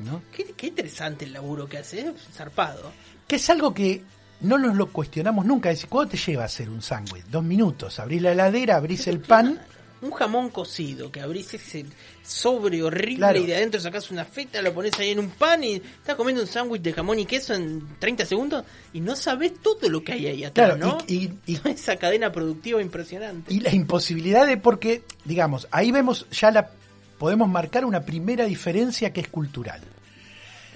¿No? 0.00 0.22
Qué, 0.30 0.52
qué 0.56 0.66
interesante 0.66 1.24
el 1.24 1.32
laburo 1.32 1.66
que 1.66 1.78
hace, 1.78 2.00
es 2.00 2.28
zarpado. 2.32 2.92
Que 3.26 3.36
es 3.36 3.50
algo 3.50 3.72
que 3.72 4.04
no 4.40 4.58
nos 4.58 4.76
lo 4.76 4.92
cuestionamos 4.92 5.46
nunca. 5.46 5.70
Es 5.70 5.78
decir, 5.78 5.88
¿cuánto 5.88 6.12
te 6.12 6.18
lleva 6.18 6.44
hacer 6.44 6.68
un 6.68 6.82
sándwich? 6.82 7.24
Dos 7.26 7.42
minutos. 7.42 7.98
Abrís 7.98 8.22
la 8.22 8.32
heladera, 8.32 8.76
abrís 8.76 9.06
el 9.06 9.20
pan. 9.20 9.60
Un 10.00 10.12
jamón 10.12 10.50
cocido, 10.50 11.10
que 11.10 11.20
abrís 11.20 11.52
ese 11.54 11.84
sobre 12.22 12.82
horrible 12.82 13.16
Claro. 13.16 13.38
y 13.40 13.46
de 13.46 13.56
adentro 13.56 13.80
sacás 13.80 14.10
una 14.10 14.24
feta, 14.24 14.62
lo 14.62 14.72
pones 14.72 14.96
ahí 14.98 15.10
en 15.10 15.18
un 15.18 15.30
pan 15.30 15.64
y 15.64 15.74
estás 15.74 16.14
comiendo 16.14 16.40
un 16.42 16.46
sándwich 16.48 16.82
de 16.82 16.92
jamón 16.92 17.18
y 17.18 17.26
queso 17.26 17.54
en 17.54 17.82
30 17.98 18.24
segundos 18.26 18.64
y 18.92 19.00
no 19.00 19.16
sabés 19.16 19.54
todo 19.60 19.88
lo 19.88 20.04
que 20.04 20.12
hay 20.12 20.26
ahí 20.28 20.44
atrás, 20.44 20.76
Claro, 20.76 20.98
¿no? 20.98 20.98
y- 21.08 21.30
y- 21.46 21.52
y- 21.54 21.60
Esa 21.68 21.96
cadena 21.96 22.30
productiva 22.30 22.80
impresionante. 22.80 23.52
Y 23.52 23.60
la 23.60 23.74
imposibilidad 23.74 24.46
de, 24.46 24.56
porque, 24.56 25.02
digamos, 25.24 25.66
ahí 25.70 25.90
vemos 25.90 26.26
ya 26.30 26.50
la, 26.52 26.70
podemos 27.18 27.48
marcar 27.48 27.84
una 27.84 28.04
primera 28.04 28.44
diferencia 28.44 29.12
que 29.12 29.20
es 29.22 29.28
cultural. 29.28 29.80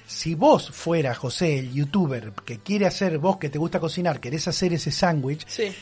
Si 0.06 0.34
vos 0.34 0.68
fuera 0.70 1.14
José, 1.14 1.60
el 1.60 1.72
youtuber 1.72 2.32
que 2.44 2.58
quiere 2.58 2.86
hacer, 2.86 3.18
vos 3.18 3.38
que 3.38 3.48
te 3.48 3.58
gusta 3.58 3.78
cocinar, 3.80 4.20
querés 4.20 4.46
hacer 4.48 4.72
ese 4.72 4.90
sándwich, 4.90 5.46
Sí. 5.46 5.72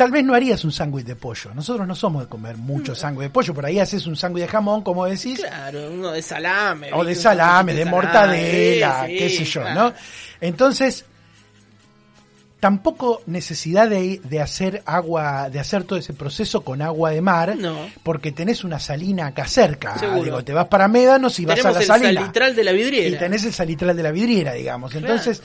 Tal 0.00 0.10
vez 0.10 0.24
no 0.24 0.34
harías 0.34 0.64
un 0.64 0.72
sándwich 0.72 1.04
de 1.04 1.14
pollo. 1.14 1.52
Nosotros 1.54 1.86
no 1.86 1.94
somos 1.94 2.22
de 2.22 2.28
comer 2.30 2.56
mucho 2.56 2.94
sándwich 2.94 3.24
de 3.24 3.30
pollo, 3.30 3.52
por 3.52 3.66
ahí 3.66 3.78
haces 3.78 4.06
un 4.06 4.16
sándwich 4.16 4.44
de 4.44 4.48
jamón, 4.48 4.80
como 4.82 5.04
decís, 5.04 5.40
Claro, 5.40 5.90
uno 5.92 6.10
de 6.10 6.22
salame. 6.22 6.88
o 6.94 7.04
de 7.04 7.14
salame, 7.14 7.74
de 7.74 7.84
mortadela, 7.84 9.04
sí, 9.06 9.16
qué 9.18 9.28
sé 9.28 9.44
yo, 9.44 9.60
claro. 9.60 9.80
¿no? 9.90 9.94
Entonces, 10.40 11.04
tampoco 12.60 13.22
necesidad 13.26 13.90
de, 13.90 14.20
de 14.24 14.40
hacer 14.40 14.82
agua, 14.86 15.50
de 15.50 15.60
hacer 15.60 15.84
todo 15.84 15.98
ese 15.98 16.12
proceso 16.14 16.62
con 16.62 16.80
agua 16.82 17.10
de 17.10 17.20
mar, 17.20 17.56
No. 17.58 17.76
porque 18.02 18.32
tenés 18.32 18.64
una 18.64 18.78
salina 18.78 19.26
acá 19.28 19.46
cerca. 19.46 19.98
Seguro. 19.98 20.22
Digo, 20.24 20.44
te 20.44 20.54
vas 20.54 20.68
para 20.68 20.88
Médanos 20.88 21.38
y 21.40 21.44
vas 21.44 21.62
a 21.64 21.72
la 21.72 21.80
el 21.80 21.86
salina. 21.86 22.20
salitral 22.22 22.56
de 22.56 22.64
la 22.64 22.72
vidriera. 22.72 23.16
Y 23.16 23.18
tenés 23.18 23.44
el 23.44 23.52
salitral 23.52 23.96
de 23.96 24.02
la 24.02 24.12
vidriera, 24.12 24.54
digamos. 24.54 24.94
Entonces, 24.94 25.42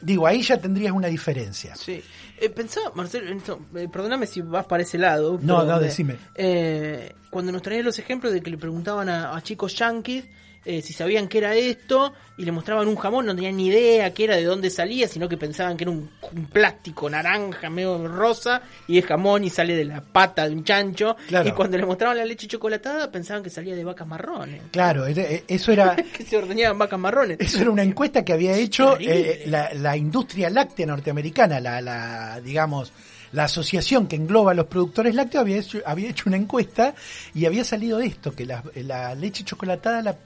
Digo, 0.00 0.26
ahí 0.26 0.42
ya 0.42 0.58
tendrías 0.58 0.92
una 0.92 1.06
diferencia. 1.08 1.74
Sí. 1.76 2.02
Eh, 2.44 2.50
pensaba, 2.50 2.92
Marcelo, 2.94 3.30
en 3.30 3.38
esto, 3.38 3.58
eh, 3.74 3.88
perdóname 3.92 4.26
si 4.26 4.40
vas 4.42 4.66
para 4.66 4.82
ese 4.82 4.98
lado. 4.98 5.38
No, 5.40 5.58
pero 5.60 5.64
no, 5.72 5.76
me- 5.80 5.84
decime. 5.86 6.16
eh, 6.34 7.14
cuando 7.30 7.52
nos 7.52 7.62
traías 7.62 7.84
los 7.84 7.98
ejemplos 7.98 8.32
de 8.32 8.40
que 8.42 8.50
le 8.50 8.58
preguntaban 8.58 9.08
a, 9.08 9.36
a 9.36 9.42
chicos 9.42 9.74
yankees 9.76 10.24
eh, 10.64 10.82
si 10.82 10.92
sabían 10.92 11.28
qué 11.28 11.38
era 11.38 11.54
esto 11.54 12.14
y 12.36 12.44
le 12.44 12.52
mostraban 12.52 12.88
un 12.88 12.96
jamón, 12.96 13.26
no 13.26 13.34
tenían 13.34 13.56
ni 13.56 13.66
idea 13.66 14.12
qué 14.12 14.24
era, 14.24 14.36
de 14.36 14.44
dónde 14.44 14.70
salía, 14.70 15.06
sino 15.06 15.28
que 15.28 15.36
pensaban 15.36 15.76
que 15.76 15.84
era 15.84 15.90
un, 15.90 16.10
un 16.32 16.46
plástico 16.46 17.08
naranja, 17.08 17.70
medio 17.70 18.08
rosa, 18.08 18.62
y 18.88 18.98
es 18.98 19.06
jamón 19.06 19.44
y 19.44 19.50
sale 19.50 19.76
de 19.76 19.84
la 19.84 20.00
pata 20.00 20.48
de 20.48 20.54
un 20.54 20.64
chancho. 20.64 21.16
Claro. 21.28 21.48
Y 21.48 21.52
cuando 21.52 21.76
le 21.76 21.86
mostraban 21.86 22.16
la 22.16 22.24
leche 22.24 22.46
chocolatada, 22.48 23.10
pensaban 23.10 23.42
que 23.42 23.50
salía 23.50 23.76
de 23.76 23.84
vacas 23.84 24.06
marrones. 24.06 24.62
Claro, 24.74 25.06
eh, 25.06 25.44
eso 25.46 25.70
era, 25.70 25.94
que 26.16 26.24
se 26.24 26.36
ordeñaban 26.36 26.78
vacas 26.78 26.98
marrones. 26.98 27.38
eso 27.40 27.60
era 27.60 27.70
una 27.70 27.82
encuesta 27.82 28.24
que 28.24 28.32
había 28.32 28.56
hecho 28.56 28.96
eh, 28.98 29.44
la, 29.46 29.72
la 29.74 29.96
industria 29.96 30.50
láctea 30.50 30.86
norteamericana, 30.86 31.60
la, 31.60 31.80
la, 31.80 32.40
digamos, 32.40 32.92
la 33.32 33.44
asociación 33.44 34.06
que 34.06 34.16
engloba 34.16 34.52
a 34.52 34.54
los 34.54 34.66
productores 34.66 35.14
lácteos 35.14 35.42
había 35.42 35.58
hecho, 35.58 35.78
había 35.86 36.10
hecho 36.10 36.24
una 36.26 36.36
encuesta 36.36 36.94
y 37.34 37.46
había 37.46 37.64
salido 37.64 38.00
esto, 38.00 38.34
que 38.34 38.46
la, 38.46 38.62
la 38.76 39.14
leche 39.14 39.44
chocolatada 39.44 40.02
la 40.02 40.16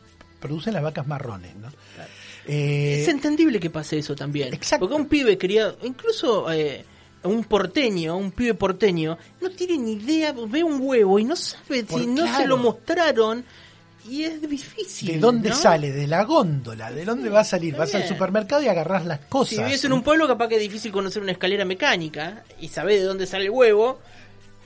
producen 0.41 0.75
las 0.75 0.83
vacas 0.83 1.07
marrones, 1.07 1.55
¿no? 1.57 1.69
Eh, 2.47 3.01
Es 3.03 3.09
entendible 3.09 3.61
que 3.61 3.71
pase 3.71 3.99
eso 3.99 4.15
también. 4.17 4.55
Exacto. 4.55 4.87
Porque 4.89 5.01
un 5.03 5.09
pibe 5.09 5.37
quería, 5.37 5.75
incluso 5.83 6.51
eh, 6.51 6.85
un 7.25 7.45
porteño, 7.45 8.17
un 8.17 8.31
pibe 8.33 8.55
porteño, 8.55 9.19
no 9.41 9.51
tiene 9.51 9.77
ni 9.79 9.93
idea, 9.95 10.33
ve 10.33 10.63
un 10.65 10.81
huevo 10.81 11.19
y 11.19 11.25
no 11.25 11.37
sabe 11.37 11.85
Por- 11.85 12.01
si 12.01 12.07
no 12.07 12.27
se 12.37 12.47
lo 12.47 12.57
mostraron 12.57 13.45
y 14.09 14.23
es 14.23 14.41
difícil. 14.49 15.09
¿De 15.13 15.19
dónde 15.19 15.51
¿no? 15.51 15.55
sale? 15.57 15.93
De 15.93 16.07
la 16.07 16.25
góndola. 16.25 16.91
¿De 16.91 17.05
dónde 17.05 17.29
va 17.29 17.41
a 17.41 17.45
salir? 17.45 17.77
Vas 17.77 17.95
al 17.95 18.09
supermercado 18.09 18.63
y 18.63 18.69
agarrás 18.69 19.05
las 19.05 19.19
cosas. 19.21 19.57
Si 19.57 19.63
vives 19.63 19.85
en 19.85 19.93
un 19.93 20.03
pueblo, 20.03 20.27
capaz 20.27 20.49
que 20.49 20.55
es 20.55 20.63
difícil 20.63 20.91
conocer 20.91 21.21
una 21.23 21.33
escalera 21.33 21.67
mecánica 21.67 22.45
y 22.59 22.69
saber 22.69 23.01
de 23.01 23.05
dónde 23.05 23.27
sale 23.27 23.45
el 23.47 23.51
huevo. 23.51 23.99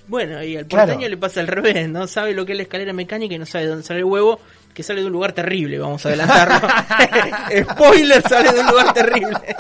Bueno, 0.06 0.42
y 0.44 0.56
al 0.56 0.66
Claro. 0.66 0.92
porteño 0.92 1.08
le 1.08 1.16
pasa 1.16 1.40
al 1.40 1.46
revés, 1.48 1.88
¿no? 1.88 2.06
Sabe 2.06 2.34
lo 2.34 2.44
que 2.46 2.52
es 2.52 2.56
la 2.58 2.62
escalera 2.64 2.92
mecánica 2.92 3.34
y 3.34 3.38
no 3.38 3.46
sabe 3.46 3.64
de 3.64 3.70
dónde 3.70 3.84
sale 3.84 4.00
el 4.00 4.04
huevo, 4.04 4.38
que 4.74 4.82
sale 4.82 5.00
de 5.00 5.06
un 5.06 5.12
lugar 5.12 5.32
terrible, 5.32 5.78
vamos 5.78 6.04
a 6.04 6.08
adelantarlo. 6.08 6.68
Spoiler, 7.72 8.22
sale 8.22 8.52
de 8.52 8.60
un 8.60 8.66
lugar 8.66 8.94
terrible. 8.94 9.56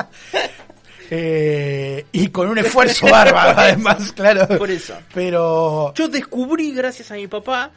Eh, 1.10 2.06
y 2.10 2.28
con 2.28 2.48
un 2.48 2.56
esfuerzo 2.56 3.06
bárbaro, 3.06 3.58
además, 3.58 4.12
claro. 4.12 4.48
Por 4.56 4.70
eso. 4.70 4.94
Pero. 5.12 5.92
Yo 5.94 6.08
descubrí, 6.08 6.72
gracias 6.72 7.10
a 7.10 7.14
mi 7.14 7.26
papá, 7.26 7.70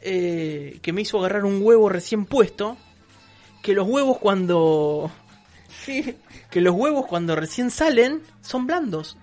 eh, 0.00 0.80
que 0.82 0.92
me 0.92 1.02
hizo 1.02 1.18
agarrar 1.20 1.44
un 1.44 1.60
huevo 1.62 1.88
recién 1.88 2.24
puesto, 2.26 2.76
que 3.62 3.72
los 3.74 3.86
huevos 3.86 4.18
cuando... 4.18 5.10
Sí, 5.84 6.16
que 6.50 6.60
los 6.60 6.74
huevos 6.74 7.06
cuando 7.06 7.36
recién 7.36 7.70
salen 7.70 8.22
son 8.40 8.66
blandos. 8.66 9.16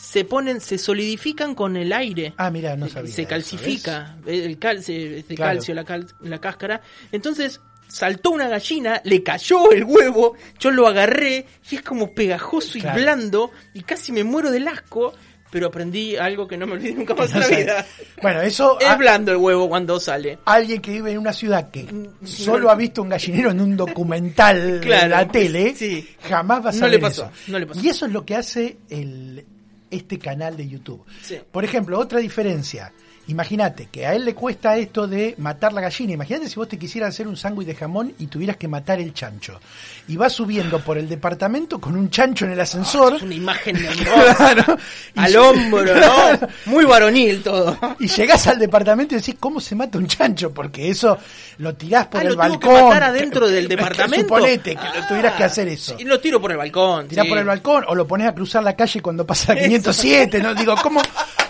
Se 0.00 0.24
ponen, 0.24 0.60
se 0.60 0.78
solidifican 0.78 1.54
con 1.54 1.76
el 1.76 1.92
aire. 1.92 2.32
Ah, 2.38 2.50
mira, 2.50 2.74
no 2.76 2.88
sabía. 2.88 3.12
se 3.12 3.22
eso, 3.22 3.28
calcifica 3.28 4.16
el 4.26 4.58
calcio, 4.58 4.94
este 4.96 5.34
Claro. 5.34 5.56
calcio 5.58 5.74
la, 5.74 5.84
cal- 5.84 6.06
la 6.22 6.38
cáscara. 6.40 6.80
Entonces 7.12 7.60
saltó 7.86 8.30
una 8.30 8.48
gallina, 8.48 9.00
le 9.04 9.22
cayó 9.22 9.70
el 9.72 9.84
huevo, 9.84 10.34
yo 10.58 10.70
lo 10.70 10.86
agarré 10.86 11.44
y 11.70 11.74
es 11.76 11.82
como 11.82 12.14
pegajoso 12.14 12.78
y 12.78 12.82
blando 12.82 13.50
y 13.74 13.82
casi 13.82 14.12
me 14.12 14.24
muero 14.24 14.50
del 14.50 14.68
asco, 14.68 15.12
pero 15.50 15.66
aprendí 15.66 16.16
algo 16.16 16.46
que 16.46 16.56
no 16.56 16.66
me 16.66 16.74
olvidé 16.74 16.94
nunca 16.94 17.12
más 17.14 17.32
en 17.34 17.40
la 17.40 17.48
No 17.48 17.56
vida. 17.56 17.86
Bueno, 18.22 18.40
eso. 18.40 18.78
Es 18.80 18.96
blando 18.96 19.32
el 19.32 19.36
huevo 19.38 19.68
cuando 19.68 19.98
sale. 20.00 20.38
alguien 20.44 20.80
que 20.80 20.92
vive 20.92 21.10
en 21.12 21.18
una 21.18 21.32
ciudad 21.32 21.70
que 21.70 21.86
solo 22.24 22.70
ha 22.70 22.74
visto 22.76 23.02
un 23.02 23.08
gallinero 23.10 23.50
en 23.50 23.60
un 23.60 23.76
documental 23.76 24.78
Claro, 24.82 25.02
de 25.02 25.08
la 25.08 25.28
tele, 25.28 25.74
sí. 25.76 26.08
jamás 26.28 26.64
va 26.64 26.68
a 26.70 26.72
No 26.72 26.78
saber 26.78 26.92
le 26.94 26.98
pasó, 27.00 27.24
eso. 27.24 27.32
no 27.52 27.58
le 27.58 27.66
pasó. 27.66 27.80
Y 27.82 27.88
eso 27.88 28.06
es 28.06 28.12
lo 28.12 28.24
que 28.24 28.36
hace 28.36 28.78
el, 28.88 29.44
este 29.90 30.18
canal 30.18 30.56
de 30.56 30.68
YouTube. 30.68 31.04
Sí. 31.22 31.38
Por 31.50 31.64
ejemplo, 31.64 31.98
otra 31.98 32.20
diferencia. 32.20 32.92
Imagínate 33.30 33.88
que 33.92 34.06
a 34.06 34.14
él 34.14 34.24
le 34.24 34.34
cuesta 34.34 34.76
esto 34.76 35.06
de 35.06 35.34
matar 35.38 35.72
la 35.72 35.80
gallina. 35.80 36.12
Imagínate 36.14 36.48
si 36.48 36.56
vos 36.56 36.66
te 36.68 36.76
quisieras 36.78 37.10
hacer 37.10 37.28
un 37.28 37.36
sándwich 37.36 37.68
de 37.68 37.74
jamón 37.76 38.12
y 38.18 38.26
tuvieras 38.26 38.56
que 38.56 38.66
matar 38.66 38.98
el 38.98 39.14
chancho. 39.14 39.60
Y 40.08 40.16
vas 40.16 40.32
subiendo 40.32 40.80
por 40.80 40.98
el 40.98 41.08
departamento 41.08 41.80
con 41.80 41.96
un 41.96 42.10
chancho 42.10 42.44
en 42.44 42.50
el 42.52 42.60
ascensor. 42.60 43.14
Es 43.16 43.22
una 43.22 43.34
imagen 43.34 43.76
hermosa. 43.76 44.36
Claro. 44.50 44.76
Al 45.16 45.36
hombro. 45.36 45.94
¿no? 45.94 46.48
Muy 46.66 46.84
varonil 46.84 47.42
todo. 47.42 47.78
Y 48.00 48.08
llegás 48.08 48.46
al 48.48 48.58
departamento 48.58 49.14
y 49.14 49.18
decís, 49.18 49.36
¿cómo 49.38 49.60
se 49.60 49.74
mata 49.76 49.96
un 49.98 50.06
chancho? 50.08 50.52
Porque 50.52 50.88
eso 50.90 51.16
lo 51.58 51.74
tirás 51.74 52.06
por 52.08 52.20
Ah, 52.20 52.22
el 52.22 52.28
¿lo 52.30 52.34
tengo 52.34 52.50
balcón. 52.56 52.74
que 52.76 52.82
matar 52.82 53.02
adentro 53.04 53.48
del 53.48 53.68
departamento? 53.68 54.26
Suponete 54.34 54.74
que 54.74 54.98
lo 54.98 55.06
tuvieras 55.06 55.34
Ah, 55.34 55.36
que 55.36 55.44
hacer 55.44 55.68
eso. 55.68 55.94
Y 55.98 56.04
lo 56.04 56.18
tiro 56.18 56.40
por 56.40 56.50
el 56.50 56.56
balcón. 56.56 57.06
Tirás 57.06 57.24
sí. 57.24 57.28
por 57.28 57.38
el 57.38 57.44
balcón 57.44 57.84
o 57.86 57.94
lo 57.94 58.06
pones 58.08 58.26
a 58.28 58.34
cruzar 58.34 58.64
la 58.64 58.74
calle 58.74 59.00
cuando 59.00 59.24
pasa 59.24 59.54
la 59.54 59.60
Eso. 59.60 59.68
507, 59.68 60.40
¿no? 60.40 60.54
Digo, 60.54 60.74
¿cómo, 60.82 61.00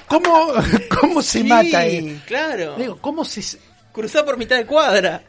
cómo, 0.06 0.52
cómo 1.00 1.22
se 1.22 1.38
Sí, 1.40 1.44
mata? 1.44 1.69
Eh? 1.74 2.20
claro. 2.26 2.76
Digo, 2.76 2.98
¿cómo 3.00 3.24
se...? 3.24 3.58
Cruzar 3.92 4.24
por 4.24 4.36
mitad 4.38 4.56
de 4.56 4.66
cuadra. 4.66 5.22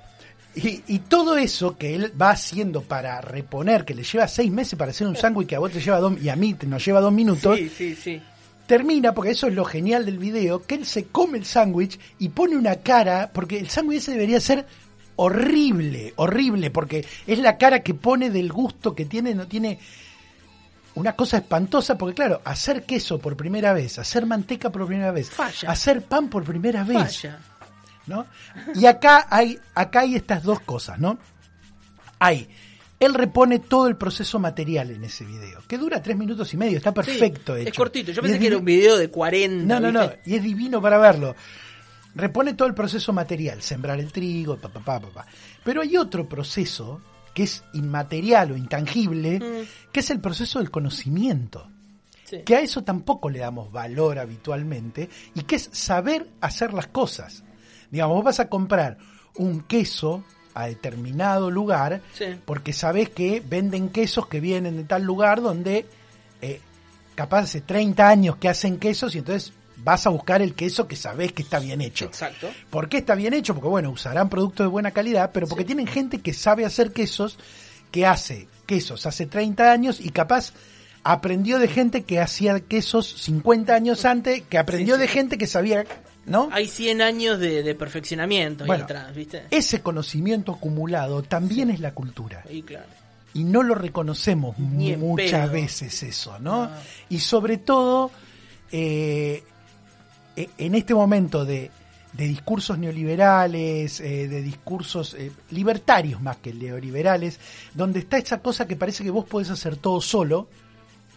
Y, 0.53 0.83
y 0.87 0.99
todo 0.99 1.37
eso 1.37 1.77
que 1.77 1.95
él 1.95 2.11
va 2.21 2.31
haciendo 2.31 2.81
para 2.81 3.21
reponer, 3.21 3.85
que 3.85 3.95
le 3.95 4.03
lleva 4.03 4.27
seis 4.27 4.51
meses 4.51 4.77
para 4.77 4.91
hacer 4.91 5.07
un 5.07 5.15
sándwich 5.15 5.47
que 5.47 5.55
a 5.55 5.59
vos 5.59 5.71
te 5.71 5.79
lleva 5.79 5.99
dos, 5.99 6.21
y 6.21 6.29
a 6.29 6.35
mí 6.35 6.53
te 6.53 6.67
nos 6.67 6.83
lleva 6.85 6.99
dos 6.99 7.13
minutos, 7.13 7.57
Sí, 7.57 7.69
sí, 7.69 7.95
sí. 7.95 8.21
termina, 8.67 9.13
porque 9.13 9.31
eso 9.31 9.47
es 9.47 9.53
lo 9.53 9.63
genial 9.65 10.05
del 10.05 10.17
video, 10.19 10.63
que 10.65 10.75
él 10.75 10.85
se 10.85 11.05
come 11.05 11.37
el 11.37 11.45
sándwich 11.45 11.97
y 12.19 12.29
pone 12.29 12.57
una 12.57 12.75
cara, 12.77 13.31
porque 13.33 13.57
el 13.59 13.69
sándwich 13.69 13.99
ese 13.99 14.11
debería 14.11 14.39
ser 14.41 14.65
horrible, 15.15 16.13
horrible, 16.17 16.69
porque 16.69 17.05
es 17.25 17.39
la 17.39 17.57
cara 17.57 17.81
que 17.81 17.93
pone 17.93 18.29
del 18.29 18.51
gusto 18.51 18.93
que 18.93 19.05
tiene, 19.05 19.33
no 19.33 19.47
tiene 19.47 19.79
una 20.95 21.13
cosa 21.15 21.37
espantosa, 21.37 21.97
porque 21.97 22.15
claro, 22.15 22.41
hacer 22.43 22.83
queso 22.83 23.19
por 23.19 23.35
primera 23.37 23.73
vez, 23.73 23.97
hacer 23.99 24.25
manteca 24.25 24.69
por 24.71 24.85
primera 24.87 25.11
vez, 25.11 25.29
Falla. 25.29 25.71
hacer 25.71 26.01
pan 26.03 26.29
por 26.29 26.43
primera 26.43 26.83
vez, 26.83 26.97
Vaya. 26.97 27.39
¿no? 28.07 28.25
Y 28.75 28.85
acá 28.85 29.27
hay, 29.29 29.59
acá 29.73 30.01
hay 30.01 30.15
estas 30.15 30.43
dos 30.43 30.59
cosas, 30.61 30.99
¿no? 30.99 31.17
Hay, 32.19 32.49
él 32.99 33.13
repone 33.13 33.59
todo 33.59 33.87
el 33.87 33.95
proceso 33.95 34.37
material 34.37 34.91
en 34.91 35.03
ese 35.03 35.25
video, 35.25 35.61
que 35.67 35.77
dura 35.77 36.01
tres 36.01 36.17
minutos 36.17 36.53
y 36.53 36.57
medio, 36.57 36.77
está 36.77 36.93
perfecto 36.93 37.55
Sí, 37.55 37.61
hecho. 37.61 37.69
Es 37.71 37.77
cortito. 37.77 38.11
Yo 38.11 38.21
pensé 38.21 38.35
es 38.35 38.41
que 38.41 38.47
era 38.47 38.57
un 38.57 38.65
video 38.65 38.97
de 38.97 39.09
40. 39.09 39.65
no, 39.65 39.79
no, 39.79 39.91
no, 39.91 40.11
y 40.25 40.35
es 40.35 40.43
divino 40.43 40.81
para 40.81 40.97
verlo. 40.97 41.35
Repone 42.13 42.53
todo 42.55 42.67
el 42.67 42.73
proceso 42.73 43.13
material, 43.13 43.61
sembrar 43.61 43.97
el 43.99 44.11
trigo, 44.11 44.57
pa, 44.57 44.67
pa, 44.67 44.81
pa, 44.81 44.99
pa, 44.99 45.07
pa. 45.07 45.25
Pero 45.63 45.81
hay 45.81 45.95
otro 45.95 46.27
proceso 46.27 47.01
que 47.33 47.43
es 47.43 47.63
inmaterial 47.73 48.51
o 48.51 48.57
intangible, 48.57 49.39
Mm. 49.39 49.91
que 49.91 49.99
es 50.01 50.09
el 50.09 50.19
proceso 50.19 50.59
del 50.59 50.71
conocimiento. 50.71 51.67
Sí. 52.25 52.43
Que 52.45 52.55
a 52.55 52.61
eso 52.61 52.83
tampoco 52.83 53.29
le 53.29 53.39
damos 53.39 53.71
valor 53.71 54.17
habitualmente 54.19 55.09
y 55.35 55.41
que 55.43 55.55
es 55.57 55.69
saber 55.73 56.27
hacer 56.41 56.73
las 56.73 56.87
cosas. 56.87 57.43
Digamos, 57.89 58.15
vos 58.15 58.23
vas 58.25 58.39
a 58.39 58.47
comprar 58.49 58.97
un 59.35 59.61
queso 59.61 60.23
a 60.53 60.67
determinado 60.67 61.49
lugar 61.51 62.01
Sí. 62.13 62.25
porque 62.45 62.73
sabés 62.73 63.09
que 63.09 63.41
venden 63.45 63.89
quesos 63.89 64.27
que 64.27 64.39
vienen 64.39 64.77
de 64.77 64.83
tal 64.83 65.03
lugar 65.03 65.41
donde 65.41 65.85
eh, 66.41 66.59
capaz 67.15 67.39
hace 67.43 67.61
30 67.61 68.07
años 68.09 68.35
que 68.37 68.49
hacen 68.49 68.77
quesos 68.79 69.13
y 69.15 69.19
entonces 69.19 69.53
vas 69.83 70.05
a 70.05 70.09
buscar 70.09 70.41
el 70.41 70.53
queso 70.53 70.87
que 70.87 70.95
sabés 70.95 71.31
que 71.33 71.41
está 71.43 71.59
bien 71.59 71.81
hecho. 71.81 72.05
Exacto. 72.05 72.49
¿Por 72.69 72.87
qué 72.89 72.97
está 72.97 73.15
bien 73.15 73.33
hecho? 73.33 73.53
Porque 73.53 73.69
bueno, 73.69 73.89
usarán 73.89 74.29
productos 74.29 74.65
de 74.65 74.69
buena 74.69 74.91
calidad, 74.91 75.31
pero 75.33 75.47
porque 75.47 75.65
tienen 75.65 75.87
gente 75.87 76.19
que 76.19 76.33
sabe 76.33 76.65
hacer 76.65 76.91
quesos, 76.93 77.37
que 77.91 78.05
hace 78.05 78.47
quesos 78.65 79.05
hace 79.05 79.25
30 79.25 79.71
años 79.71 79.99
y 79.99 80.09
capaz 80.11 80.53
aprendió 81.03 81.57
de 81.59 81.67
gente 81.67 82.03
que 82.03 82.19
hacía 82.19 82.59
quesos 82.59 83.07
50 83.23 83.73
años 83.73 84.05
antes, 84.05 84.43
que 84.43 84.57
aprendió 84.57 84.95
Sí, 84.95 85.01
de 85.01 85.07
sí. 85.07 85.13
gente 85.13 85.37
que 85.37 85.47
sabía, 85.47 85.83
¿no? 86.25 86.47
Hay 86.51 86.67
100 86.67 87.01
años 87.01 87.39
de, 87.39 87.63
de 87.63 87.75
perfeccionamiento 87.75 88.65
Bueno, 88.65 88.83
atrás, 88.83 89.13
¿viste? 89.15 89.43
Ese 89.49 89.81
conocimiento 89.81 90.53
acumulado 90.53 91.23
también 91.23 91.71
es 91.71 91.79
la 91.79 91.93
cultura. 91.95 92.43
Ahí, 92.47 92.61
claro. 92.61 92.85
y 93.33 93.43
no 93.43 93.63
lo 93.63 93.73
reconocemos 93.75 94.57
muchas 94.59 95.41
pedo. 95.49 95.51
veces 95.53 96.03
eso, 96.03 96.37
¿no? 96.39 96.65
No. 96.67 96.71
Y 97.09 97.17
sobre 97.19 97.57
todo 97.57 98.11
eh, 98.71 99.43
en 100.57 100.75
este 100.75 100.93
momento 100.93 101.45
de, 101.45 101.71
de 102.13 102.27
discursos 102.27 102.77
neoliberales, 102.77 103.99
eh, 103.99 104.27
de 104.27 104.41
discursos 104.41 105.13
eh, 105.13 105.31
libertarios 105.51 106.21
más 106.21 106.37
que 106.37 106.53
neoliberales, 106.53 107.39
donde 107.73 107.99
está 107.99 108.17
esa 108.17 108.41
cosa 108.41 108.67
que 108.67 108.75
parece 108.75 109.03
que 109.03 109.11
vos 109.11 109.25
podés 109.25 109.49
hacer 109.49 109.77
todo 109.77 110.01
solo 110.01 110.49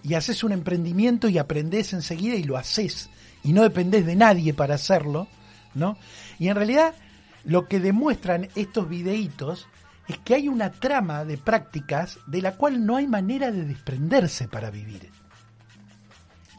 y 0.02 0.14
haces 0.14 0.44
un 0.44 0.52
emprendimiento 0.52 1.28
y 1.28 1.38
aprendés 1.38 1.92
enseguida 1.92 2.36
y 2.36 2.44
lo 2.44 2.56
haces 2.56 3.10
y 3.42 3.52
no 3.52 3.62
dependés 3.62 4.06
de 4.06 4.16
nadie 4.16 4.54
para 4.54 4.74
hacerlo, 4.76 5.28
¿no? 5.74 5.98
Y 6.38 6.48
en 6.48 6.56
realidad 6.56 6.94
lo 7.44 7.68
que 7.68 7.80
demuestran 7.80 8.48
estos 8.54 8.88
videitos 8.88 9.66
es 10.08 10.18
que 10.18 10.34
hay 10.34 10.48
una 10.48 10.70
trama 10.70 11.24
de 11.24 11.38
prácticas 11.38 12.18
de 12.26 12.42
la 12.42 12.56
cual 12.56 12.84
no 12.84 12.96
hay 12.96 13.06
manera 13.06 13.50
de 13.50 13.64
desprenderse 13.64 14.48
para 14.48 14.70
vivir. 14.70 15.10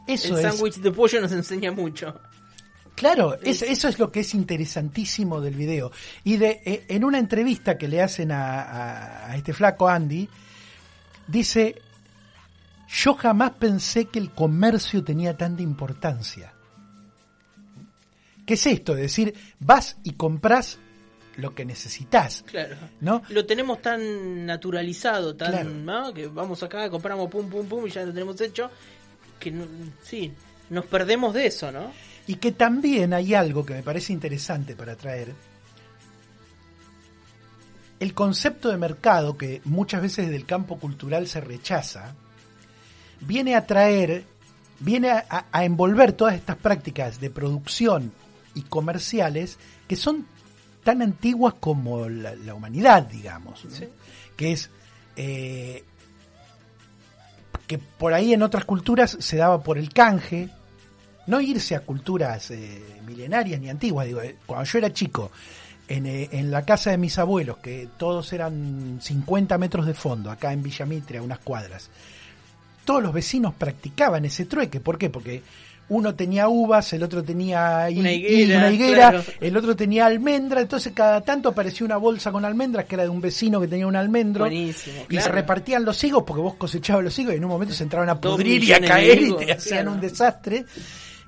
Eso 0.06 0.36
el 0.36 0.42
sándwich 0.42 0.76
de 0.76 0.92
pollo 0.92 1.20
nos 1.20 1.32
enseña 1.32 1.72
mucho. 1.72 2.20
Claro, 2.96 3.38
es- 3.42 3.62
eso 3.62 3.86
es 3.88 3.98
lo 4.00 4.10
que 4.10 4.20
es 4.20 4.34
interesantísimo 4.34 5.40
del 5.40 5.54
video. 5.54 5.92
Y 6.24 6.36
de 6.38 6.60
eh, 6.64 6.84
en 6.88 7.04
una 7.04 7.18
entrevista 7.18 7.78
que 7.78 7.86
le 7.88 8.02
hacen 8.02 8.32
a, 8.32 8.62
a- 8.62 9.30
a 9.30 9.36
este 9.36 9.52
flaco 9.52 9.88
Andy, 9.88 10.28
dice, 11.28 11.80
yo 12.88 13.14
jamás 13.14 13.52
pensé 13.52 14.06
que 14.06 14.18
el 14.18 14.32
comercio 14.32 15.04
tenía 15.04 15.36
tanta 15.36 15.62
importancia. 15.62 16.52
¿Qué 18.46 18.54
es 18.54 18.66
esto? 18.66 18.92
Es 18.94 19.02
decir, 19.02 19.34
vas 19.58 19.96
y 20.04 20.12
compras 20.12 20.78
lo 21.36 21.54
que 21.54 21.64
necesitas. 21.64 22.44
Claro. 22.46 22.76
¿No? 23.00 23.22
Lo 23.28 23.44
tenemos 23.44 23.82
tan 23.82 24.46
naturalizado, 24.46 25.34
tan 25.36 25.50
Claro. 25.50 25.70
¿no? 25.70 26.14
que 26.14 26.28
vamos 26.28 26.62
acá, 26.62 26.88
compramos 26.88 27.28
pum 27.28 27.50
pum 27.50 27.66
pum 27.66 27.86
y 27.86 27.90
ya 27.90 28.04
lo 28.04 28.12
tenemos 28.12 28.40
hecho, 28.40 28.70
que 29.40 29.52
sí, 30.02 30.32
nos 30.70 30.86
perdemos 30.86 31.34
de 31.34 31.46
eso, 31.48 31.70
¿no? 31.72 31.92
Y 32.26 32.36
que 32.36 32.52
también 32.52 33.14
hay 33.14 33.34
algo 33.34 33.64
que 33.64 33.74
me 33.74 33.82
parece 33.82 34.12
interesante 34.12 34.74
para 34.74 34.96
traer. 34.96 35.32
El 37.98 38.12
concepto 38.14 38.68
de 38.68 38.76
mercado, 38.76 39.36
que 39.38 39.62
muchas 39.64 40.02
veces 40.02 40.26
desde 40.26 40.36
el 40.36 40.44
campo 40.46 40.78
cultural 40.78 41.26
se 41.28 41.40
rechaza, 41.40 42.14
viene 43.20 43.54
a 43.56 43.64
traer, 43.66 44.24
viene 44.80 45.10
a, 45.10 45.24
a- 45.30 45.46
a 45.50 45.64
envolver 45.64 46.12
todas 46.12 46.34
estas 46.34 46.56
prácticas 46.56 47.20
de 47.20 47.30
producción 47.30 48.12
y 48.54 48.62
comerciales 48.62 49.58
que 49.88 49.96
son 49.96 50.26
tan 50.84 51.00
antiguas 51.00 51.54
como 51.58 52.08
la, 52.08 52.34
la 52.34 52.54
humanidad, 52.54 53.04
digamos. 53.06 53.64
¿no? 53.64 53.70
Sí. 53.70 53.88
Que 54.36 54.52
es 54.52 54.68
eh, 55.16 55.82
que 57.66 57.78
por 57.78 58.12
ahí 58.12 58.34
en 58.34 58.42
otras 58.42 58.64
culturas 58.66 59.16
se 59.20 59.36
daba 59.38 59.62
por 59.62 59.78
el 59.78 59.90
canje, 59.92 60.50
no 61.26 61.40
irse 61.40 61.74
a 61.74 61.80
culturas 61.80 62.50
eh, 62.50 62.82
milenarias 63.06 63.60
ni 63.60 63.68
antiguas. 63.68 64.06
Digo, 64.06 64.20
eh, 64.22 64.36
cuando 64.46 64.64
yo 64.64 64.78
era 64.78 64.92
chico, 64.92 65.30
en, 65.88 66.06
eh, 66.06 66.28
en 66.32 66.50
la 66.50 66.64
casa 66.64 66.90
de 66.90 66.98
mis 66.98 67.18
abuelos, 67.18 67.58
que 67.58 67.88
todos 67.96 68.32
eran 68.32 68.98
50 69.00 69.56
metros 69.58 69.86
de 69.86 69.94
fondo, 69.94 70.30
acá 70.30 70.52
en 70.52 70.62
Villamitre, 70.62 71.18
a 71.18 71.22
unas 71.22 71.38
cuadras, 71.40 71.88
todos 72.84 73.02
los 73.02 73.12
vecinos 73.12 73.54
practicaban 73.54 74.24
ese 74.24 74.44
trueque. 74.46 74.80
¿Por 74.80 74.98
qué? 74.98 75.10
Porque 75.10 75.42
uno 75.88 76.16
tenía 76.16 76.48
uvas, 76.48 76.92
el 76.94 77.04
otro 77.04 77.22
tenía 77.22 77.86
Una 77.90 78.10
hi- 78.12 78.16
higuera, 78.26 78.58
una 78.58 78.70
higuera, 78.72 79.10
claro. 79.10 79.24
el 79.40 79.56
otro 79.56 79.76
tenía 79.76 80.06
almendra, 80.06 80.60
entonces 80.60 80.92
cada 80.92 81.20
tanto 81.20 81.48
aparecía 81.50 81.84
una 81.84 81.96
bolsa 81.96 82.32
con 82.32 82.44
almendras 82.44 82.86
que 82.86 82.96
era 82.96 83.04
de 83.04 83.08
un 83.08 83.20
vecino 83.20 83.60
que 83.60 83.68
tenía 83.68 83.86
un 83.86 83.94
almendro. 83.94 84.44
Buenísimo, 84.46 85.02
Y 85.08 85.20
se 85.20 85.28
repartían 85.30 85.84
los 85.84 86.02
higos 86.02 86.24
porque 86.26 86.42
vos 86.42 86.54
cosechabas 86.56 87.04
los 87.04 87.16
higos 87.20 87.34
y 87.34 87.36
en 87.36 87.44
un 87.44 87.50
momento 87.50 87.72
se 87.72 87.84
entraban 87.84 88.08
a 88.08 88.20
pudrir 88.20 88.64
y 88.64 88.72
a 88.72 88.80
caer 88.80 89.22
y 89.22 89.36
te 89.36 89.52
hacían 89.52 89.82
claro. 89.82 89.92
un 89.92 90.00
desastre. 90.00 90.64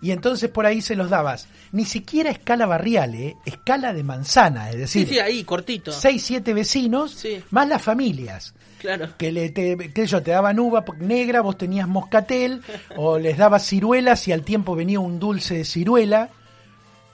Y 0.01 0.13
entonces 0.13 0.49
por 0.51 0.65
ahí 0.67 0.81
se 0.81 0.95
los 0.97 1.11
dabas. 1.11 1.49
Ni 1.73 1.85
siquiera 1.85 2.31
escala 2.31 2.67
barrial, 2.67 3.15
¿eh? 3.15 3.37
escala 3.45 3.93
de 3.93 4.05
manzana, 4.05 4.69
es 4.71 4.75
Sí, 4.75 5.01
decir, 5.01 5.09
sí, 5.09 5.19
ahí, 5.19 5.45
cortito. 5.45 5.91
seis, 5.93 6.23
siete 6.23 6.55
vecinos, 6.55 7.13
Sí. 7.15 7.43
más 7.51 7.69
las 7.69 7.83
familias. 7.83 8.55
Claro. 8.79 9.09
Que 9.19 9.33
le 9.33 9.51
te, 9.51 9.77
sé 9.93 10.07
yo, 10.07 10.23
te 10.23 10.31
daban 10.31 10.61
uva 10.61 10.85
negra, 11.01 11.41
vos 11.41 11.59
tenías 11.59 11.89
moscatel, 11.89 12.63
o 12.97 13.19
les 13.19 13.37
dabas 13.37 13.67
ciruelas 13.67 14.29
y 14.29 14.33
al 14.33 14.43
tiempo 14.45 14.77
venía 14.77 15.01
un 15.01 15.19
dulce 15.19 15.55
de 15.55 15.65
ciruela 15.65 16.31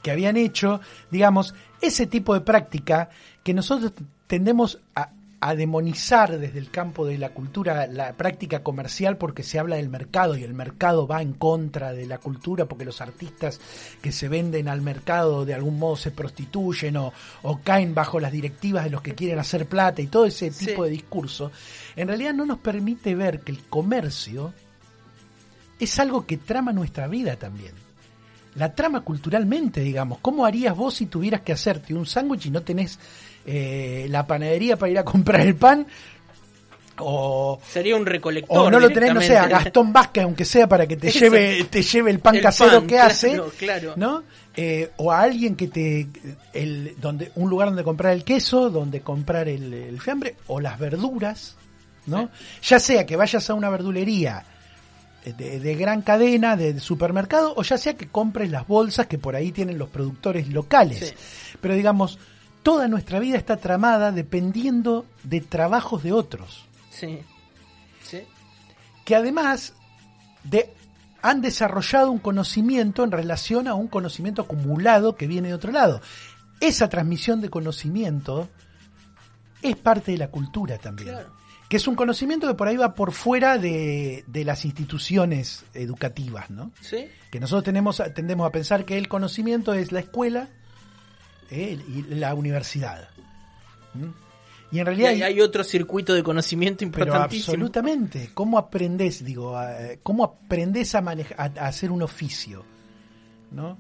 que 0.02 0.10
habían 0.10 0.36
hecho, 0.36 0.82
digamos, 1.10 1.54
ese 1.80 2.06
tipo 2.06 2.34
de 2.34 2.42
práctica 2.42 3.08
que 3.42 3.54
nosotros 3.54 3.92
tendemos 4.26 4.78
a, 4.94 5.08
a 5.46 5.54
demonizar 5.54 6.38
desde 6.38 6.58
el 6.58 6.70
campo 6.70 7.04
de 7.04 7.18
la 7.18 7.28
cultura, 7.34 7.86
la 7.86 8.14
práctica 8.14 8.62
comercial, 8.62 9.18
porque 9.18 9.42
se 9.42 9.58
habla 9.58 9.76
del 9.76 9.90
mercado 9.90 10.38
y 10.38 10.42
el 10.42 10.54
mercado 10.54 11.06
va 11.06 11.20
en 11.20 11.34
contra 11.34 11.92
de 11.92 12.06
la 12.06 12.16
cultura, 12.16 12.64
porque 12.64 12.86
los 12.86 13.02
artistas 13.02 13.60
que 14.00 14.10
se 14.10 14.28
venden 14.28 14.68
al 14.68 14.80
mercado 14.80 15.44
de 15.44 15.52
algún 15.52 15.78
modo 15.78 15.96
se 15.96 16.12
prostituyen 16.12 16.96
o, 16.96 17.12
o 17.42 17.60
caen 17.62 17.94
bajo 17.94 18.20
las 18.20 18.32
directivas 18.32 18.84
de 18.84 18.90
los 18.90 19.02
que 19.02 19.14
quieren 19.14 19.38
hacer 19.38 19.66
plata 19.66 20.00
y 20.00 20.06
todo 20.06 20.24
ese 20.24 20.50
Sí. 20.50 20.64
tipo 20.64 20.84
de 20.84 20.90
discurso, 20.90 21.52
en 21.94 22.08
realidad 22.08 22.32
no 22.32 22.46
nos 22.46 22.58
permite 22.60 23.14
ver 23.14 23.40
que 23.40 23.52
el 23.52 23.64
comercio 23.64 24.54
es 25.78 25.98
algo 25.98 26.24
que 26.24 26.38
trama 26.38 26.72
nuestra 26.72 27.06
vida 27.06 27.36
también 27.36 27.74
la 28.54 28.72
trama 28.72 29.00
culturalmente, 29.00 29.80
digamos. 29.80 30.18
¿Cómo 30.20 30.46
harías 30.46 30.76
vos 30.76 30.94
si 30.94 31.06
tuvieras 31.06 31.40
que 31.40 31.52
hacerte 31.52 31.92
un 31.92 32.06
sándwich 32.06 32.46
y 32.46 32.50
no 32.50 32.62
tenés 32.62 33.00
eh, 33.46 34.06
la 34.10 34.26
panadería 34.26 34.76
para 34.76 34.90
ir 34.90 34.98
a 34.98 35.04
comprar 35.04 35.40
el 35.40 35.54
pan? 35.54 35.86
O, 36.98 37.60
Sería 37.68 37.96
un 37.96 38.06
recolector. 38.06 38.56
o 38.56 38.70
no 38.70 38.78
lo 38.78 38.88
tenés, 38.88 39.12
no 39.12 39.20
sé, 39.20 39.36
a. 39.36 39.48
Gastón 39.48 39.92
Vázquez, 39.92 40.24
aunque 40.24 40.44
sea 40.44 40.68
para 40.68 40.86
que 40.86 40.96
te 40.96 41.08
Eso. 41.08 41.18
lleve, 41.18 41.64
te 41.64 41.82
lleve 41.82 42.10
el 42.10 42.20
pan 42.20 42.36
El 42.36 42.42
casero 42.42 42.78
pan, 42.78 42.86
que 42.86 42.94
claro, 42.94 43.10
hace, 43.10 43.40
claro. 43.58 43.94
¿no? 43.96 44.22
Eh, 44.56 44.90
o 44.98 45.10
a 45.10 45.20
alguien 45.20 45.56
que 45.56 45.66
te, 45.66 46.06
el, 46.52 46.94
donde, 47.00 47.32
un 47.34 47.50
lugar 47.50 47.68
donde 47.68 47.82
comprar 47.82 48.12
el 48.12 48.22
queso, 48.22 48.70
donde 48.70 49.00
comprar 49.00 49.48
el, 49.48 49.74
el 49.74 50.00
fiambre, 50.00 50.36
o 50.46 50.60
las 50.60 50.78
verduras, 50.78 51.56
¿no? 52.06 52.28
Ya 52.62 52.78
sea 52.78 53.04
que 53.04 53.16
vayas 53.16 53.50
a 53.50 53.54
una 53.54 53.70
verdulería 53.70 54.44
de, 55.24 55.58
de 55.58 55.74
gran 55.74 56.02
cadena, 56.02 56.54
de 56.56 56.78
supermercado, 56.78 57.54
o 57.56 57.64
ya 57.64 57.76
sea 57.78 57.94
que 57.94 58.06
compres 58.06 58.50
las 58.50 58.68
bolsas 58.68 59.08
que 59.08 59.18
por 59.18 59.34
ahí 59.34 59.50
tienen 59.50 59.78
los 59.78 59.88
productores 59.88 60.46
locales. 60.48 61.08
Sí. 61.08 61.56
Pero 61.60 61.74
digamos, 61.74 62.18
toda 62.64 62.88
nuestra 62.88 63.20
vida 63.20 63.36
está 63.36 63.58
tramada 63.58 64.10
dependiendo 64.10 65.06
de 65.22 65.40
trabajos 65.40 66.02
de 66.02 66.10
otros, 66.12 66.64
Sí. 66.90 67.20
Sí. 68.02 68.22
que 69.04 69.14
además 69.14 69.74
de, 70.42 70.72
han 71.22 71.40
desarrollado 71.40 72.10
un 72.10 72.18
conocimiento 72.18 73.04
en 73.04 73.12
relación 73.12 73.68
a 73.68 73.74
un 73.74 73.86
conocimiento 73.88 74.42
acumulado 74.42 75.14
que 75.16 75.26
viene 75.28 75.48
de 75.48 75.54
otro 75.54 75.70
lado. 75.72 76.00
Esa 76.60 76.88
transmisión 76.88 77.40
de 77.40 77.48
conocimiento 77.50 78.48
es 79.62 79.76
parte 79.76 80.12
de 80.12 80.18
la 80.18 80.28
cultura 80.28 80.78
también. 80.78 81.10
Claro. 81.10 81.32
Que 81.68 81.78
es 81.78 81.88
un 81.88 81.94
conocimiento 81.96 82.46
que 82.46 82.54
por 82.54 82.68
ahí 82.68 82.76
va 82.76 82.94
por 82.94 83.12
fuera 83.12 83.56
de, 83.58 84.24
de 84.26 84.44
las 84.44 84.64
instituciones 84.66 85.64
educativas, 85.74 86.50
¿no? 86.50 86.70
Sí. 86.80 87.06
que 87.30 87.40
nosotros 87.40 87.64
tenemos, 87.64 88.02
tendemos 88.14 88.46
a 88.46 88.50
pensar 88.52 88.84
que 88.84 88.96
el 88.98 89.08
conocimiento 89.08 89.72
es 89.74 89.90
la 89.92 90.00
escuela 90.00 90.48
eh, 91.54 91.78
y 91.88 92.02
la 92.14 92.34
universidad. 92.34 93.08
¿Mm? 93.94 94.04
Y 94.72 94.78
en 94.78 94.80
Y 94.80 94.84
realidad, 94.84 95.10
hay, 95.10 95.22
hay 95.22 95.40
otro 95.40 95.62
circuito 95.62 96.14
de 96.14 96.22
conocimiento 96.22 96.78
pero 96.90 97.04
importantísimo. 97.06 97.52
absolutamente, 97.54 98.30
¿cómo 98.34 98.58
aprendés, 98.58 99.24
digo, 99.24 99.56
a- 99.56 99.76
cómo 100.02 100.24
aprendés 100.24 100.94
a, 100.96 101.00
manejar, 101.00 101.36
a, 101.58 101.64
a 101.64 101.68
hacer 101.68 101.90
un 101.92 102.02
oficio? 102.02 102.64
¿No? 103.52 103.78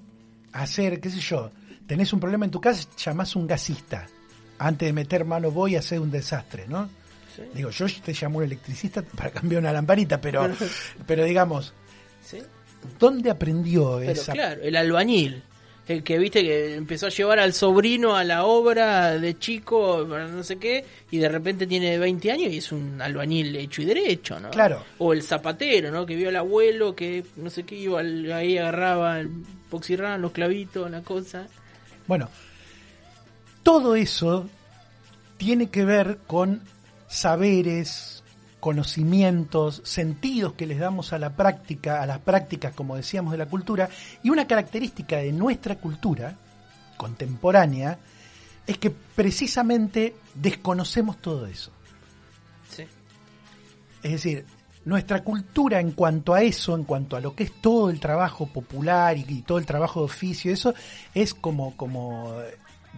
A 0.52 0.62
hacer, 0.62 1.00
qué 1.00 1.10
sé 1.10 1.18
yo, 1.18 1.50
tenés 1.86 2.12
un 2.12 2.20
problema 2.20 2.44
en 2.44 2.50
tu 2.52 2.60
casa, 2.60 2.88
llamás 2.96 3.34
a 3.34 3.38
un 3.40 3.46
gasista. 3.48 4.06
Antes 4.58 4.86
de 4.86 4.92
meter 4.92 5.24
mano 5.24 5.50
voy 5.50 5.74
a 5.74 5.80
hacer 5.80 5.98
un 5.98 6.12
desastre, 6.12 6.66
¿no? 6.68 6.88
Sí. 7.34 7.42
Digo, 7.52 7.70
yo 7.70 7.86
te 8.04 8.12
llamo 8.12 8.38
un 8.38 8.44
electricista 8.44 9.02
para 9.02 9.30
cambiar 9.30 9.60
una 9.62 9.72
lamparita, 9.72 10.20
pero, 10.20 10.48
pero 11.08 11.24
digamos, 11.24 11.74
Sí. 12.24 12.38
¿dónde 13.00 13.30
aprendió 13.30 13.96
Pero 13.98 14.12
esa 14.12 14.32
claro, 14.32 14.62
el 14.62 14.76
albañil. 14.76 15.42
El 15.86 16.02
que 16.02 16.18
viste 16.18 16.42
que 16.42 16.76
empezó 16.76 17.06
a 17.06 17.10
llevar 17.10 17.38
al 17.38 17.52
sobrino 17.52 18.16
a 18.16 18.24
la 18.24 18.44
obra 18.44 19.18
de 19.18 19.38
chico, 19.38 20.06
no 20.08 20.42
sé 20.42 20.56
qué, 20.56 20.84
y 21.10 21.18
de 21.18 21.28
repente 21.28 21.66
tiene 21.66 21.98
20 21.98 22.32
años 22.32 22.52
y 22.52 22.58
es 22.58 22.72
un 22.72 23.02
albañil 23.02 23.54
hecho 23.56 23.82
y 23.82 23.84
derecho, 23.84 24.40
¿no? 24.40 24.50
Claro. 24.50 24.82
O 24.98 25.12
el 25.12 25.22
zapatero, 25.22 25.90
¿no? 25.90 26.06
Que 26.06 26.16
vio 26.16 26.30
al 26.30 26.36
abuelo 26.36 26.96
que 26.96 27.24
no 27.36 27.50
sé 27.50 27.64
qué 27.64 27.74
iba 27.74 28.00
ahí 28.00 28.56
agarraba 28.56 29.20
el 29.20 29.28
poxirrán, 29.68 30.22
los 30.22 30.32
clavitos, 30.32 30.90
la 30.90 31.02
cosa. 31.02 31.46
Bueno, 32.06 32.30
todo 33.62 33.94
eso 33.96 34.48
tiene 35.36 35.68
que 35.68 35.84
ver 35.84 36.18
con 36.26 36.62
saberes, 37.08 38.13
conocimientos, 38.64 39.82
sentidos 39.84 40.54
que 40.54 40.66
les 40.66 40.78
damos 40.78 41.12
a 41.12 41.18
la 41.18 41.36
práctica, 41.36 42.00
a 42.00 42.06
las 42.06 42.20
prácticas, 42.20 42.72
como 42.72 42.96
decíamos, 42.96 43.32
de 43.32 43.36
la 43.36 43.44
cultura, 43.44 43.90
y 44.22 44.30
una 44.30 44.46
característica 44.46 45.18
de 45.18 45.32
nuestra 45.32 45.74
cultura 45.74 46.38
contemporánea 46.96 47.98
es 48.66 48.78
que 48.78 48.88
precisamente 48.88 50.16
desconocemos 50.34 51.18
todo 51.18 51.44
eso. 51.44 51.72
Sí. 52.70 52.86
Es 54.02 54.12
decir, 54.12 54.46
nuestra 54.86 55.22
cultura 55.22 55.78
en 55.78 55.90
cuanto 55.90 56.32
a 56.32 56.40
eso, 56.40 56.74
en 56.74 56.84
cuanto 56.84 57.18
a 57.18 57.20
lo 57.20 57.34
que 57.34 57.44
es 57.44 57.60
todo 57.60 57.90
el 57.90 58.00
trabajo 58.00 58.46
popular 58.46 59.18
y, 59.18 59.26
y 59.28 59.42
todo 59.42 59.58
el 59.58 59.66
trabajo 59.66 60.00
de 60.00 60.06
oficio, 60.06 60.50
eso 60.50 60.72
es 61.12 61.34
como, 61.34 61.76
como 61.76 62.32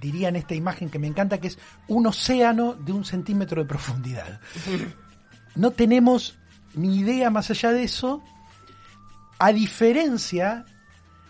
dirían 0.00 0.36
esta 0.36 0.54
imagen 0.54 0.90
que 0.90 1.00
me 1.00 1.08
encanta, 1.08 1.40
que 1.40 1.48
es 1.48 1.58
un 1.88 2.06
océano 2.06 2.74
de 2.74 2.92
un 2.92 3.04
centímetro 3.04 3.60
de 3.60 3.68
profundidad. 3.68 4.40
No 5.56 5.70
tenemos 5.72 6.38
ni 6.74 6.98
idea 6.98 7.30
más 7.30 7.50
allá 7.50 7.72
de 7.72 7.82
eso, 7.84 8.22
a 9.38 9.52
diferencia, 9.52 10.64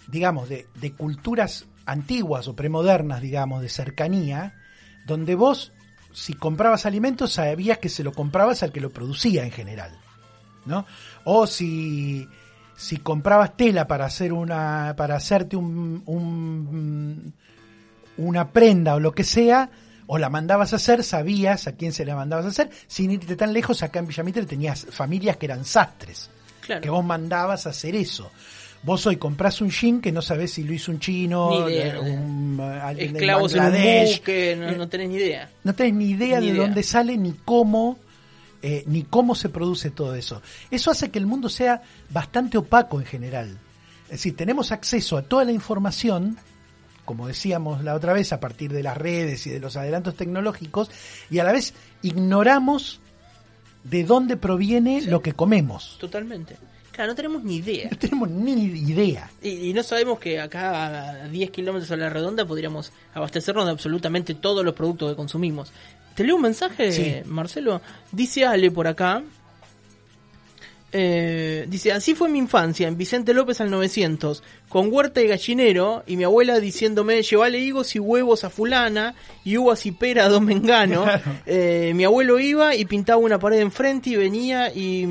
digamos, 0.09 0.49
de, 0.49 0.67
culturas 0.97 1.67
antiguas 1.87 2.49
o 2.49 2.57
premodernas, 2.57 3.21
digamos, 3.23 3.63
de 3.63 3.69
cercanía, 3.69 4.55
donde 5.07 5.35
vos, 5.35 5.73
si 6.13 6.35
comprabas 6.35 6.87
alimentos, 6.87 7.33
sabías 7.35 7.79
que 7.79 7.89
se 7.89 8.03
lo 8.05 8.13
comprabas 8.13 8.63
al 8.63 8.73
que 8.73 8.81
lo 8.81 8.91
producía 8.91 9.45
en 9.45 9.53
general. 9.53 9.97
¿no? 10.65 10.85
O 11.25 11.47
si, 11.47 12.29
si 12.77 12.97
comprabas 12.97 13.57
tela 13.57 13.87
para 13.87 14.07
hacer 14.07 14.33
una, 14.33 14.95
para 14.97 15.15
hacerte 15.17 15.57
un, 15.57 16.03
un- 16.07 17.35
una 18.17 18.51
prenda 18.51 18.95
o 18.97 19.01
lo 19.01 19.13
que 19.13 19.23
sea, 19.25 19.71
o 20.07 20.19
la 20.19 20.29
mandabas 20.31 20.73
a 20.73 20.77
hacer, 20.77 21.03
sabías 21.03 21.67
a 21.67 21.73
quién 21.73 21.93
se 21.93 22.05
la 22.05 22.15
mandabas 22.17 22.47
a 22.47 22.49
hacer, 22.49 22.71
sin 22.87 23.11
irte 23.11 23.37
tan 23.37 23.53
lejos, 23.53 23.83
acá 23.83 23.99
en 23.99 24.07
Villamitre 24.07 24.45
tenías 24.45 24.87
familias 24.91 25.37
que 25.37 25.47
eran 25.47 25.65
sastres. 25.65 26.31
Claro. 26.61 26.81
que 26.83 26.91
vos 26.91 27.05
mandabas 27.05 27.67
a 27.69 27.71
hacer 27.71 27.95
eso. 27.95 28.29
Vos 28.83 29.07
hoy 29.07 29.17
comprás 29.19 29.61
un 29.61 29.71
jean 29.71 30.01
que 30.01 30.11
no 30.11 30.21
sabés 30.21 30.53
si 30.53 30.65
lo 30.65 30.73
hizo 30.73 30.91
un 30.91 30.99
chino, 30.99 31.69
eh, 31.69 31.97
un, 31.97 32.59
eh, 32.61 32.81
alguien 32.83 33.13
de 33.13 33.19
Esclavos 33.21 33.53
en 33.55 33.59
un 33.61 33.65
Bangladesh. 33.67 34.19
buque, 34.19 34.57
no, 34.59 34.69
Eh, 34.71 34.77
no 34.77 34.89
tenés 34.89 35.09
ni 35.11 35.15
idea. 35.15 35.49
no 35.63 35.75
tenés 35.77 35.95
ni 35.95 36.11
idea 36.11 36.41
Ni 36.41 36.47
de 36.47 36.53
idea. 36.55 36.63
dónde 36.63 36.83
sale 36.83 37.17
ni 37.17 37.33
cómo 37.45 37.99
eh, 38.63 38.83
ni 38.87 39.05
cómo 39.05 39.37
se 39.37 39.49
produce 39.49 39.91
todo 39.91 40.17
eso. 40.17 40.43
Eso 40.71 40.91
hace 40.91 41.11
que 41.13 41.21
el 41.21 41.27
mundo 41.27 41.49
sea 41.49 41.83
bastante 42.11 42.59
opaco 42.59 42.99
en 42.99 43.07
general. 43.07 43.59
Es 44.07 44.11
decir, 44.11 44.35
tenemos 44.37 44.73
acceso 44.73 45.17
a 45.17 45.23
toda 45.23 45.45
la 45.45 45.53
información, 45.53 46.37
como 47.07 47.27
decíamos 47.27 47.83
la 47.83 47.95
otra 47.95 48.13
vez, 48.13 48.35
a 48.35 48.41
partir 48.41 48.71
de 48.71 48.83
las 48.83 48.99
redes 48.99 49.47
y 49.47 49.51
de 49.51 49.61
los 49.61 49.77
adelantos 49.79 50.15
tecnológicos, 50.15 50.91
y 51.31 51.39
a 51.39 51.45
la 51.45 51.53
vez 51.53 51.73
ignoramos 52.03 53.01
de 53.85 54.05
dónde 54.05 54.37
proviene 54.37 55.01
lo 55.03 55.23
que 55.23 55.33
comemos. 55.33 55.97
Totalmente. 55.99 56.57
Claro, 56.93 57.13
no 57.13 57.15
tenemos 57.17 57.45
ni 57.45 57.57
idea. 57.57 57.89
No 57.93 57.99
tenemos 57.99 58.29
ni 58.31 58.53
idea. 58.65 59.31
Y, 59.43 59.69
y 59.71 59.73
no 59.73 59.83
sabemos 59.83 60.19
que 60.19 60.41
acá 60.41 61.23
a 61.25 61.29
10 61.29 61.51
kilómetros 61.51 61.91
a 61.91 61.97
la 61.97 62.09
redonda 62.11 62.45
podríamos 62.47 62.91
abastecernos 63.15 63.65
de 63.67 63.71
absolutamente 63.73 64.35
todos 64.35 64.65
los 64.65 64.75
productos 64.75 65.11
que 65.11 65.17
consumimos. 65.17 65.71
Te 66.15 66.25
leo 66.25 66.37
un 66.37 66.43
mensaje, 66.43 66.93
Sí. 66.93 67.15
Marcelo. 67.27 67.83
Dice 68.11 68.47
Ale 68.47 68.71
por 68.71 68.87
acá. 68.89 69.23
Eh, 70.99 71.67
dice, 71.69 71.93
así 71.93 72.15
fue 72.15 72.31
mi 72.31 72.39
infancia 72.39 72.89
en 72.89 72.97
Vicente 72.97 73.35
López 73.35 73.61
al 73.61 73.71
900, 73.71 74.43
con 74.71 74.91
huerta 74.91 75.21
y 75.21 75.27
gallinero, 75.27 76.03
y 76.07 76.17
mi 76.17 76.25
abuela 76.25 76.59
diciéndome, 76.59 77.21
llévale 77.21 77.59
higos 77.59 77.95
y 77.97 77.99
huevos 77.99 78.45
a 78.45 78.51
fulana, 78.51 79.15
y 79.45 79.59
uvas 79.59 79.85
y 79.85 79.93
pera 79.93 80.25
a 80.25 80.29
don 80.31 80.47
Mengano. 80.47 81.05
Eh, 81.45 81.93
mi 81.95 82.05
abuelo 82.05 82.39
iba 82.41 82.75
y 82.75 82.87
pintaba 82.87 83.19
una 83.19 83.39
pared 83.39 83.61
enfrente 83.61 84.11
y 84.11 84.17
venía 84.17 84.73
y, 84.75 85.07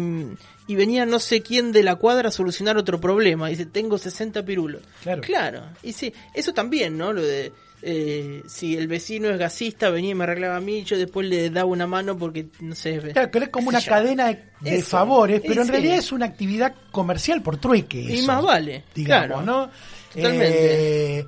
y 0.68 0.76
venía 0.76 1.06
no 1.06 1.20
sé 1.20 1.42
quién 1.42 1.72
de 1.72 1.84
la 1.84 1.96
cuadra 1.96 2.30
a 2.30 2.32
solucionar 2.32 2.78
otro 2.78 3.00
problema. 3.00 3.48
Dice, 3.48 3.66
tengo 3.66 3.98
60 3.98 4.44
pirulos. 4.44 4.82
Claro. 5.04 5.22
Claro, 5.22 5.62
y 5.84 5.94
sí, 5.94 6.12
eso 6.34 6.54
también, 6.54 6.98
¿no? 6.98 7.14
Lo 7.14 7.22
de... 7.22 7.52
eh, 7.88 8.42
si 8.48 8.76
el 8.76 8.88
vecino 8.88 9.30
es 9.30 9.38
gasista, 9.38 9.92
venía 9.92 10.10
y 10.12 10.16
me 10.16 10.24
arreglaba 10.24 10.56
a 10.56 10.60
mí, 10.60 10.84
yo 10.84 10.98
después 10.98 11.28
le 11.28 11.52
daba 11.52 11.70
una 11.70 11.86
mano 11.86 12.18
porque, 12.18 12.48
no 12.60 12.74
sé... 12.74 12.98
Claro, 12.98 13.30
que 13.30 13.38
es 13.38 13.50
como 13.50 13.70
una 13.70 13.78
yo. 13.78 13.90
cadena 13.92 14.36
de, 14.60 14.82
favores, 14.82 15.42
pero 15.48 15.62
en 15.62 15.68
realidad 15.68 15.98
es 15.98 16.12
una 16.12 16.26
actividad 16.26 16.74
comercial 16.92 17.44
por 17.44 17.58
trueque. 17.58 18.02
Y 18.02 18.24
más 18.26 18.42
vale, 18.44 18.84
digamos, 18.96 19.28
claro. 19.28 19.42
¿no? 19.44 19.70
Totalmente. 20.14 21.20
Eh, 21.20 21.26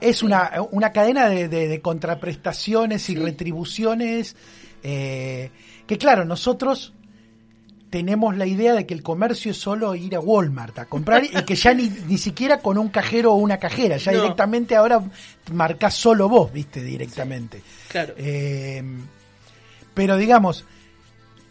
es 0.00 0.22
una, 0.22 0.52
una 0.70 0.92
cadena 0.92 1.28
de, 1.28 1.48
de- 1.48 1.66
de 1.66 1.80
contraprestaciones 1.80 3.10
y 3.10 3.16
retribuciones 3.16 4.36
eh, 4.84 5.50
que, 5.86 5.98
claro, 5.98 6.24
nosotros 6.24 6.92
tenemos 7.94 8.36
la 8.36 8.44
idea 8.44 8.74
de 8.74 8.86
que 8.86 8.94
el 8.94 9.04
comercio 9.04 9.52
es 9.52 9.56
solo 9.56 9.94
ir 9.94 10.16
a 10.16 10.18
Walmart 10.20 10.76
a 10.80 10.86
comprar 10.86 11.22
y 11.22 11.28
que 11.44 11.54
ya 11.54 11.72
ni, 11.74 11.88
ni 12.08 12.18
siquiera 12.18 12.58
con 12.58 12.76
un 12.76 12.88
cajero 12.88 13.32
o 13.32 13.36
una 13.36 13.58
cajera, 13.58 13.98
ya 13.98 14.10
No. 14.10 14.20
directamente 14.22 14.74
ahora 14.74 15.00
marcás 15.52 15.94
solo 15.94 16.28
vos, 16.28 16.52
viste, 16.52 16.82
directamente. 16.82 17.62
Claro. 17.88 18.14
Eh, 18.16 18.82
pero 19.94 20.16
digamos, 20.16 20.64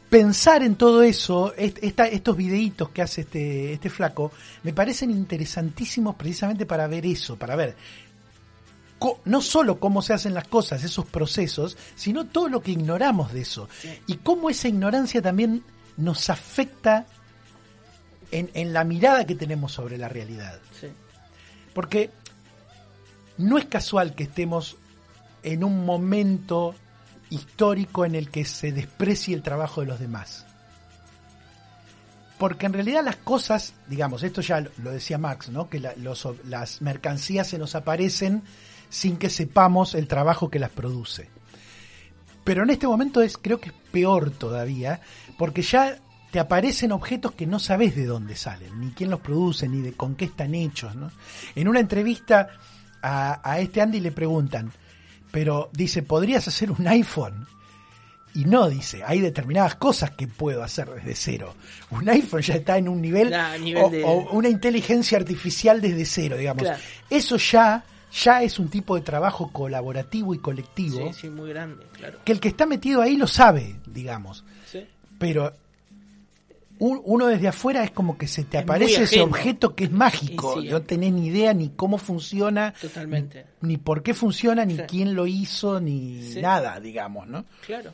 pensar 0.10 0.64
en 0.64 0.76
todo 0.76 1.02
eso, 1.02 1.54
esta- 1.56 2.08
estos 2.10 2.36
videitos 2.36 2.90
que 2.90 3.02
hace 3.02 3.22
este, 3.22 3.72
este 3.72 3.90
flaco, 3.90 4.34
me 4.64 4.74
parecen 4.74 5.10
interesantísimos 5.12 6.16
precisamente 6.16 6.66
para 6.66 6.88
ver 6.88 7.06
eso, 7.06 7.38
para 7.38 7.56
ver 7.56 7.78
no 9.24 9.42
solo 9.42 9.80
cómo 9.80 10.02
se 10.02 10.12
hacen 10.14 10.34
las 10.34 10.48
cosas, 10.50 10.84
esos 10.84 11.06
procesos, 11.06 11.78
sino 11.96 12.26
todo 12.26 12.50
lo 12.50 12.62
que 12.62 12.72
ignoramos 12.72 13.32
de 13.32 13.42
eso. 13.42 13.70
Y 14.08 14.16
cómo 14.18 14.50
esa 14.50 14.68
ignorancia 14.68 15.22
también 15.22 15.62
nos 15.98 16.30
afecta 16.30 17.06
en, 18.32 18.50
en 18.54 18.74
la 18.74 18.84
mirada 18.84 19.26
que 19.26 19.36
tenemos 19.36 19.72
sobre 19.74 19.98
la 19.98 20.10
realidad. 20.10 20.60
Sí. 20.80 20.88
Porque 21.74 22.10
no 23.38 23.58
es 23.58 23.66
casual 23.66 24.16
que 24.16 24.24
estemos 24.24 24.78
en 25.44 25.64
un 25.64 25.86
momento 25.86 26.76
histórico 27.30 28.06
en 28.06 28.16
el 28.16 28.30
que 28.30 28.46
se 28.46 28.72
desprecie 28.72 29.34
el 29.36 29.42
trabajo 29.44 29.82
de 29.82 29.88
los 29.88 30.00
demás. 30.00 30.46
Porque 32.38 32.66
en 32.66 32.74
realidad 32.74 33.04
las 33.04 33.16
cosas, 33.18 33.74
digamos, 33.88 34.24
esto 34.24 34.42
ya 34.42 34.62
lo- 34.62 34.92
decía 34.92 35.18
Marx, 35.18 35.50
¿no? 35.50 35.70
que 35.70 35.80
la- 35.80 35.94
los- 35.96 36.28
las 36.46 36.82
mercancías 36.82 37.48
se 37.48 37.58
nos 37.58 37.76
aparecen 37.76 38.44
sin 38.90 39.18
que 39.18 39.30
sepamos 39.30 39.96
el 39.96 40.08
trabajo 40.08 40.50
que 40.50 40.60
las 40.60 40.70
produce. 40.70 41.30
Pero 42.44 42.64
en 42.64 42.70
este 42.72 42.88
momento 42.88 43.22
es, 43.22 43.38
creo 43.38 43.60
que 43.60 43.70
es 43.70 43.76
peor 43.94 44.32
todavía, 44.32 45.00
porque 45.38 45.62
ya 45.62 45.98
te 46.32 46.40
aparecen 46.40 46.92
objetos 46.92 47.34
que 47.34 47.46
no 47.46 47.60
sabes 47.60 47.96
de 47.96 48.06
dónde 48.08 48.36
salen, 48.36 48.82
ni 48.82 48.90
quién 48.92 49.12
los 49.12 49.20
produce, 49.20 49.68
ni 49.70 49.82
de 49.82 49.94
con 49.94 50.16
qué 50.16 50.26
están 50.26 50.56
hechos. 50.56 50.96
¿no? 50.96 51.12
En 51.56 51.68
una 51.68 51.80
entrevista 51.80 52.50
a, 53.04 53.40
a 53.50 53.60
este 53.60 53.82
Andy 53.82 54.00
le 54.00 54.12
preguntan, 54.12 54.72
pero 55.32 55.70
dice, 55.74 56.02
¿podrías 56.02 56.48
hacer 56.48 56.72
un 56.72 56.88
iPhone? 56.88 57.46
Y 58.36 58.46
no, 58.46 58.68
dice, 58.68 59.04
hay 59.06 59.20
determinadas 59.22 59.76
cosas 59.76 60.10
que 60.12 60.28
puedo 60.28 60.64
hacer 60.64 60.90
desde 60.90 61.14
cero. 61.14 61.54
Un 61.92 62.10
iPhone 62.10 62.42
ya 62.42 62.56
está 62.56 62.80
en 62.80 62.90
un 62.90 63.00
nivel, 63.00 63.30
o, 63.86 63.90
de- 63.92 64.04
o 64.04 64.32
una 64.32 64.50
inteligencia 64.50 65.20
artificial 65.20 65.80
desde 65.82 66.04
cero, 66.06 66.36
digamos. 66.38 66.64
Claro. 66.64 66.82
Eso 67.12 67.38
ya, 67.38 67.84
ya 68.14 68.44
es 68.44 68.60
un 68.60 68.70
tipo 68.70 68.96
de 68.96 69.02
trabajo 69.02 69.50
colaborativo 69.52 70.34
y 70.36 70.40
colectivo 70.40 71.08
Sí, 71.14 71.22
sí, 71.22 71.30
muy 71.30 71.50
grande, 71.50 71.84
claro. 71.94 72.20
que 72.24 72.32
el 72.32 72.40
que 72.40 72.50
está 72.50 72.66
metido 72.66 73.02
ahí 73.02 73.18
lo 73.18 73.28
sabe, 73.28 73.76
digamos. 73.88 74.44
Sí. 74.72 74.86
Pero 75.18 75.54
un- 76.80 77.02
uno 77.06 77.28
desde 77.28 77.48
afuera 77.48 77.84
es 77.84 77.92
como 77.92 78.18
que 78.18 78.28
se 78.28 78.44
te 78.44 78.58
Es 78.58 78.64
aparece 78.64 79.04
ese 79.04 79.22
objeto 79.22 79.74
que 79.76 79.86
es 79.86 79.92
mágico. 79.92 80.62
Sí. 80.62 80.68
No 80.70 80.82
tenés 80.82 81.14
ni 81.14 81.28
idea 81.28 81.54
ni 81.54 81.70
cómo 81.70 81.98
funciona, 81.98 82.74
Totalmente. 82.80 83.46
ni, 83.62 83.70
ni 83.70 83.78
por 83.78 84.04
qué 84.04 84.14
funciona, 84.14 84.66
ni 84.66 84.78
quién 84.78 85.16
lo 85.16 85.26
hizo, 85.26 85.80
ni 85.80 86.34
nada, 86.42 86.80
digamos, 86.80 87.28
¿no? 87.28 87.46
Claro. 87.66 87.94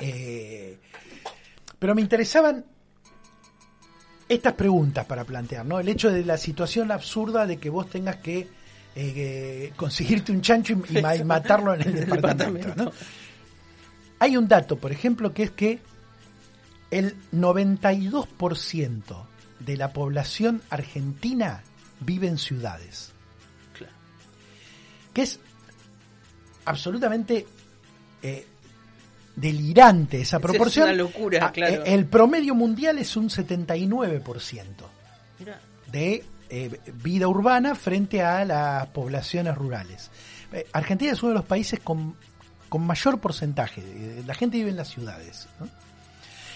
Eh, 0.00 0.78
pero 1.78 1.94
me 1.94 2.00
interesaban 2.00 2.64
estas 4.28 4.54
preguntas 4.54 5.04
para 5.04 5.24
plantear, 5.24 5.66
¿no? 5.66 5.78
El 5.78 5.88
hecho 5.88 6.10
de 6.10 6.24
la 6.24 6.38
situación 6.38 6.90
absurda 6.90 7.46
de 7.46 7.58
que 7.58 7.68
vos 7.70 7.90
tengas 7.90 8.16
que 8.16 8.48
eh, 8.96 9.72
conseguirte 9.76 10.32
un 10.32 10.40
chancho 10.40 10.74
y, 10.90 10.98
y 10.98 11.02
ma- 11.02 11.16
y 11.16 11.24
matarlo 11.24 11.74
en 11.74 11.80
el 11.82 11.88
En 11.96 11.96
el 11.98 12.04
departamento, 12.06 12.68
departamento. 12.68 12.84
¿no? 12.84 12.92
Hay 14.20 14.36
un 14.36 14.46
dato, 14.48 14.76
por 14.76 14.92
ejemplo, 14.92 15.32
que 15.34 15.42
es 15.44 15.50
que 15.50 15.80
el 16.90 17.16
92% 17.32 19.26
de 19.60 19.76
la 19.76 19.92
población 19.92 20.62
argentina 20.70 21.62
vive 22.00 22.28
en 22.28 22.38
ciudades, 22.38 23.12
Claro. 23.76 23.92
que 25.12 25.22
es 25.22 25.40
absolutamente 26.64 27.46
eh, 28.22 28.46
delirante 29.36 30.20
esa 30.20 30.36
Es 30.36 30.42
proporción. 30.42 30.88
una 30.88 30.96
locura, 30.96 31.46
Ah, 31.46 31.52
claro. 31.52 31.74
eh, 31.84 31.94
El 31.94 32.06
promedio 32.06 32.54
mundial 32.54 32.98
es 32.98 33.16
un 33.16 33.28
79% 33.28 34.88
Mirá. 35.40 35.60
de 35.90 36.24
eh, 36.50 36.80
vida 37.02 37.28
urbana 37.28 37.74
frente 37.74 38.22
a 38.22 38.44
las 38.44 38.86
poblaciones 38.88 39.54
rurales. 39.56 40.10
Eh, 40.52 40.66
Argentina 40.72 41.12
es 41.12 41.22
uno 41.22 41.30
de 41.30 41.38
los 41.38 41.44
países 41.46 41.80
con, 41.80 42.14
con 42.68 42.86
mayor 42.86 43.18
porcentaje, 43.20 43.82
la 44.26 44.34
gente 44.34 44.56
vive 44.58 44.70
en 44.70 44.76
las 44.76 44.88
ciudades. 44.88 45.48
¿no? 45.60 45.68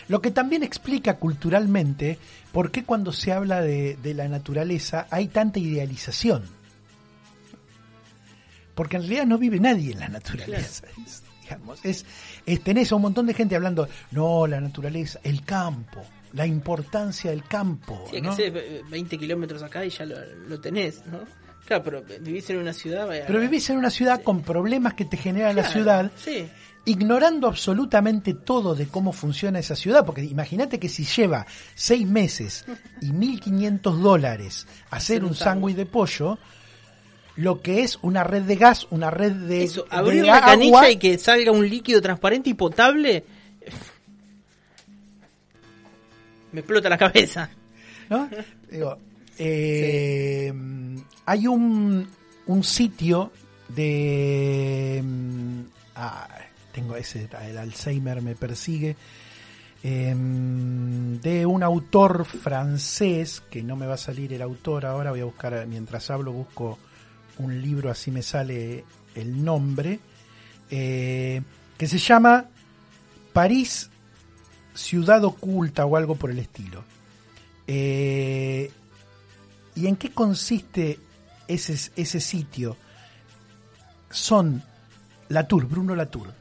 Lo 0.09 0.22
que 0.22 0.31
también 0.31 0.62
explica 0.62 1.14
culturalmente 1.16 2.18
por 2.53 2.70
qué 2.70 2.85
cuando 2.85 3.12
se 3.12 3.33
habla 3.33 3.61
de, 3.61 3.96
de 4.03 4.14
la 4.14 4.27
naturaleza 4.29 5.07
hay 5.11 5.29
tanta 5.29 5.59
idealización. 5.59 6.44
Porque 8.74 8.96
en 8.96 9.03
realidad 9.03 9.27
no 9.27 9.38
vive 9.38 9.59
nadie 9.61 9.92
en 9.92 10.01
la 10.01 10.09
naturaleza. 10.09 10.87
Digamos, 11.42 11.81
es, 11.85 12.05
es- 12.46 12.62
tenés 12.62 12.92
a 12.92 12.96
un 12.96 13.03
montón 13.03 13.27
de 13.27 13.35
gente 13.35 13.57
hablando, 13.57 13.88
no, 14.11 14.46
la 14.46 14.61
naturaleza, 14.61 15.18
el 15.22 15.44
campo, 15.44 16.05
la 16.33 16.47
importancia 16.47 17.31
del 17.31 17.45
campo. 17.45 18.05
Sí, 18.11 18.21
¿no? 18.21 18.31
que 18.31 18.37
ser 18.37 18.57
eh, 18.57 18.83
20 18.91 19.19
kilómetros 19.19 19.62
acá 19.62 19.85
y 19.85 19.91
ya 19.91 20.05
lo, 20.05 20.17
lo 20.49 20.61
tenés, 20.61 21.05
¿no? 21.07 21.21
Claro, 21.67 21.83
pero 21.85 22.03
vivís 22.21 22.49
en 22.51 22.59
una 22.59 22.73
ciudad... 22.73 23.07
vaya- 23.07 23.25
Pero 23.27 23.41
vivís 23.41 23.69
en 23.71 23.77
una 23.79 23.91
ciudad 23.91 24.23
con 24.23 24.41
problemas 24.43 24.95
que 24.95 25.05
te 25.05 25.17
genera 25.19 25.53
la 25.53 25.64
ciudad, 25.64 26.11
Sí. 26.17 26.49
ignorando 26.87 27.47
absolutamente 27.47 28.33
todo 28.33 28.75
de 28.75 28.87
cómo 28.88 29.12
funciona 29.12 29.59
esa 29.59 29.77
ciudad, 29.77 30.07
porque 30.07 30.23
imagínate 30.25 30.79
que 30.79 30.88
si 30.88 31.05
lleva 31.05 31.47
seis 31.75 32.07
meses 32.07 32.64
y 33.03 33.11
1.500 33.11 33.81
dólares 33.99 34.67
hacer 34.91 35.25
un 35.25 35.35
sándwich 35.35 35.77
de 35.77 35.85
pollo, 35.85 36.38
lo 37.37 37.61
que 37.61 37.83
es 37.83 37.99
una 38.03 38.25
red 38.25 38.43
de 38.43 38.57
gas, 38.57 38.87
una 38.91 39.11
red 39.11 39.33
de, 39.33 39.64
Eso, 39.64 39.83
de 39.83 39.95
abrir 39.97 40.25
la 40.25 40.37
agua, 40.38 40.49
canilla 40.49 40.91
y 40.91 40.97
que 40.97 41.19
salga 41.19 41.53
un 41.53 41.69
líquido 41.69 42.01
transparente 42.01 42.49
y 42.51 42.55
potable... 42.55 43.25
Me 46.53 46.61
explota 46.61 46.89
la 46.89 46.99
cabeza. 46.99 47.51
eh, 49.39 50.53
Hay 51.27 51.47
un, 51.47 52.09
un 52.47 52.65
sitio 52.65 53.31
de... 53.69 55.01
mm, 55.05 55.61
ah, 55.97 56.29
tengo 56.73 56.97
ese, 56.97 57.29
el 57.49 57.59
Alzheimer 57.59 58.23
me 58.23 58.35
persigue. 58.35 58.97
em, 59.83 61.21
de 61.21 61.45
un 61.47 61.63
autor 61.63 62.25
francés, 62.25 63.43
que 63.51 63.63
no 63.63 63.77
me 63.77 63.87
va 63.87 63.95
a 63.95 63.99
salir 63.99 64.33
el 64.33 64.43
autor 64.43 64.87
ahora, 64.87 65.11
voy 65.11 65.21
a 65.21 65.25
buscar, 65.25 65.67
mientras 65.67 66.11
hablo, 66.11 66.33
busco 66.33 66.79
un 67.39 67.61
libro, 67.63 67.91
así 67.91 68.11
me 68.11 68.23
sale 68.23 68.85
el 69.15 69.45
nombre, 69.45 70.01
eh, 70.71 71.41
que 71.77 71.87
se 71.87 71.99
llama 71.99 72.47
París, 73.33 73.91
ciudad 74.79 75.25
oculta 75.25 75.85
o 75.85 75.97
algo 75.97 76.14
por 76.14 76.31
el 76.31 76.38
estilo. 76.38 76.85
Eh, 77.67 78.71
¿Y 79.75 79.87
en 79.87 79.97
qué 79.97 80.11
consiste 80.11 80.99
ese, 81.49 81.91
ese 81.97 82.21
sitio? 82.21 82.77
Son 84.09 84.62
Latour, 85.29 85.67
Bruno 85.67 85.95
Latour 85.95 86.33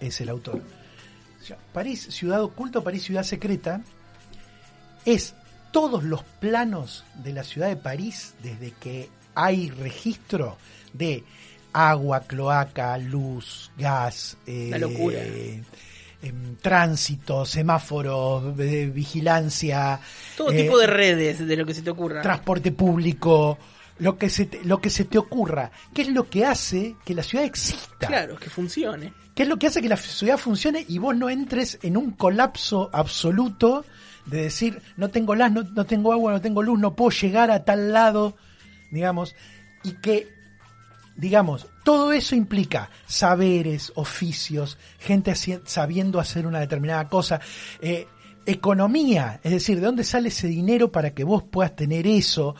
es 0.00 0.20
el 0.20 0.30
autor. 0.30 0.62
París, 1.72 2.08
ciudad 2.10 2.42
oculta 2.42 2.82
París, 2.82 3.04
ciudad 3.04 3.22
secreta, 3.22 3.80
es 5.04 5.34
todos 5.72 6.04
los 6.04 6.22
planos 6.22 7.04
de 7.22 7.32
la 7.32 7.44
ciudad 7.44 7.68
de 7.68 7.76
París 7.76 8.34
desde 8.42 8.72
que 8.72 9.08
hay 9.34 9.70
registro 9.70 10.58
de 10.92 11.24
agua, 11.72 12.20
cloaca, 12.20 12.98
luz, 12.98 13.70
gas, 13.78 14.36
eh, 14.46 14.76
locura. 14.78 15.20
Tránsito, 16.60 17.46
semáforos, 17.46 18.56
vigilancia. 18.56 20.00
Todo 20.36 20.50
tipo 20.50 20.76
de 20.76 20.86
redes, 20.86 21.46
de 21.46 21.56
lo 21.56 21.64
que 21.64 21.74
se 21.74 21.82
te 21.82 21.90
ocurra. 21.90 22.22
Transporte 22.22 22.72
público, 22.72 23.56
lo 23.98 24.18
que, 24.18 24.28
se 24.28 24.46
te, 24.46 24.64
lo 24.64 24.80
que 24.80 24.90
se 24.90 25.04
te 25.04 25.18
ocurra. 25.18 25.70
¿Qué 25.94 26.02
es 26.02 26.08
lo 26.08 26.28
que 26.28 26.44
hace 26.44 26.96
que 27.04 27.14
la 27.14 27.22
ciudad 27.22 27.44
exista? 27.44 28.06
Claro, 28.08 28.36
que 28.36 28.50
funcione. 28.50 29.12
¿Qué 29.34 29.44
es 29.44 29.48
lo 29.48 29.58
que 29.58 29.68
hace 29.68 29.80
que 29.80 29.88
la 29.88 29.96
ciudad 29.96 30.38
funcione 30.38 30.84
y 30.88 30.98
vos 30.98 31.14
no 31.16 31.30
entres 31.30 31.78
en 31.82 31.96
un 31.96 32.10
colapso 32.10 32.90
absoluto 32.92 33.84
de 34.26 34.42
decir, 34.42 34.82
no 34.96 35.10
tengo 35.10 35.34
las, 35.34 35.52
no, 35.52 35.62
no 35.62 35.86
tengo 35.86 36.12
agua, 36.12 36.32
no 36.32 36.40
tengo 36.40 36.62
luz, 36.62 36.78
no 36.78 36.94
puedo 36.94 37.10
llegar 37.10 37.50
a 37.50 37.64
tal 37.64 37.92
lado, 37.92 38.36
digamos, 38.90 39.34
y 39.84 39.92
que 39.92 40.37
digamos, 41.18 41.66
todo 41.82 42.12
eso 42.12 42.36
implica 42.36 42.90
saberes, 43.06 43.92
oficios, 43.96 44.78
gente 45.00 45.34
sabiendo 45.34 46.20
hacer 46.20 46.46
una 46.46 46.60
determinada 46.60 47.08
cosa, 47.08 47.40
eh, 47.80 48.06
economía, 48.46 49.40
es 49.42 49.50
decir, 49.50 49.80
de 49.80 49.86
dónde 49.86 50.04
sale 50.04 50.28
ese 50.28 50.46
dinero 50.46 50.92
para 50.92 51.10
que 51.10 51.24
vos 51.24 51.42
puedas 51.42 51.74
tener 51.74 52.06
eso, 52.06 52.54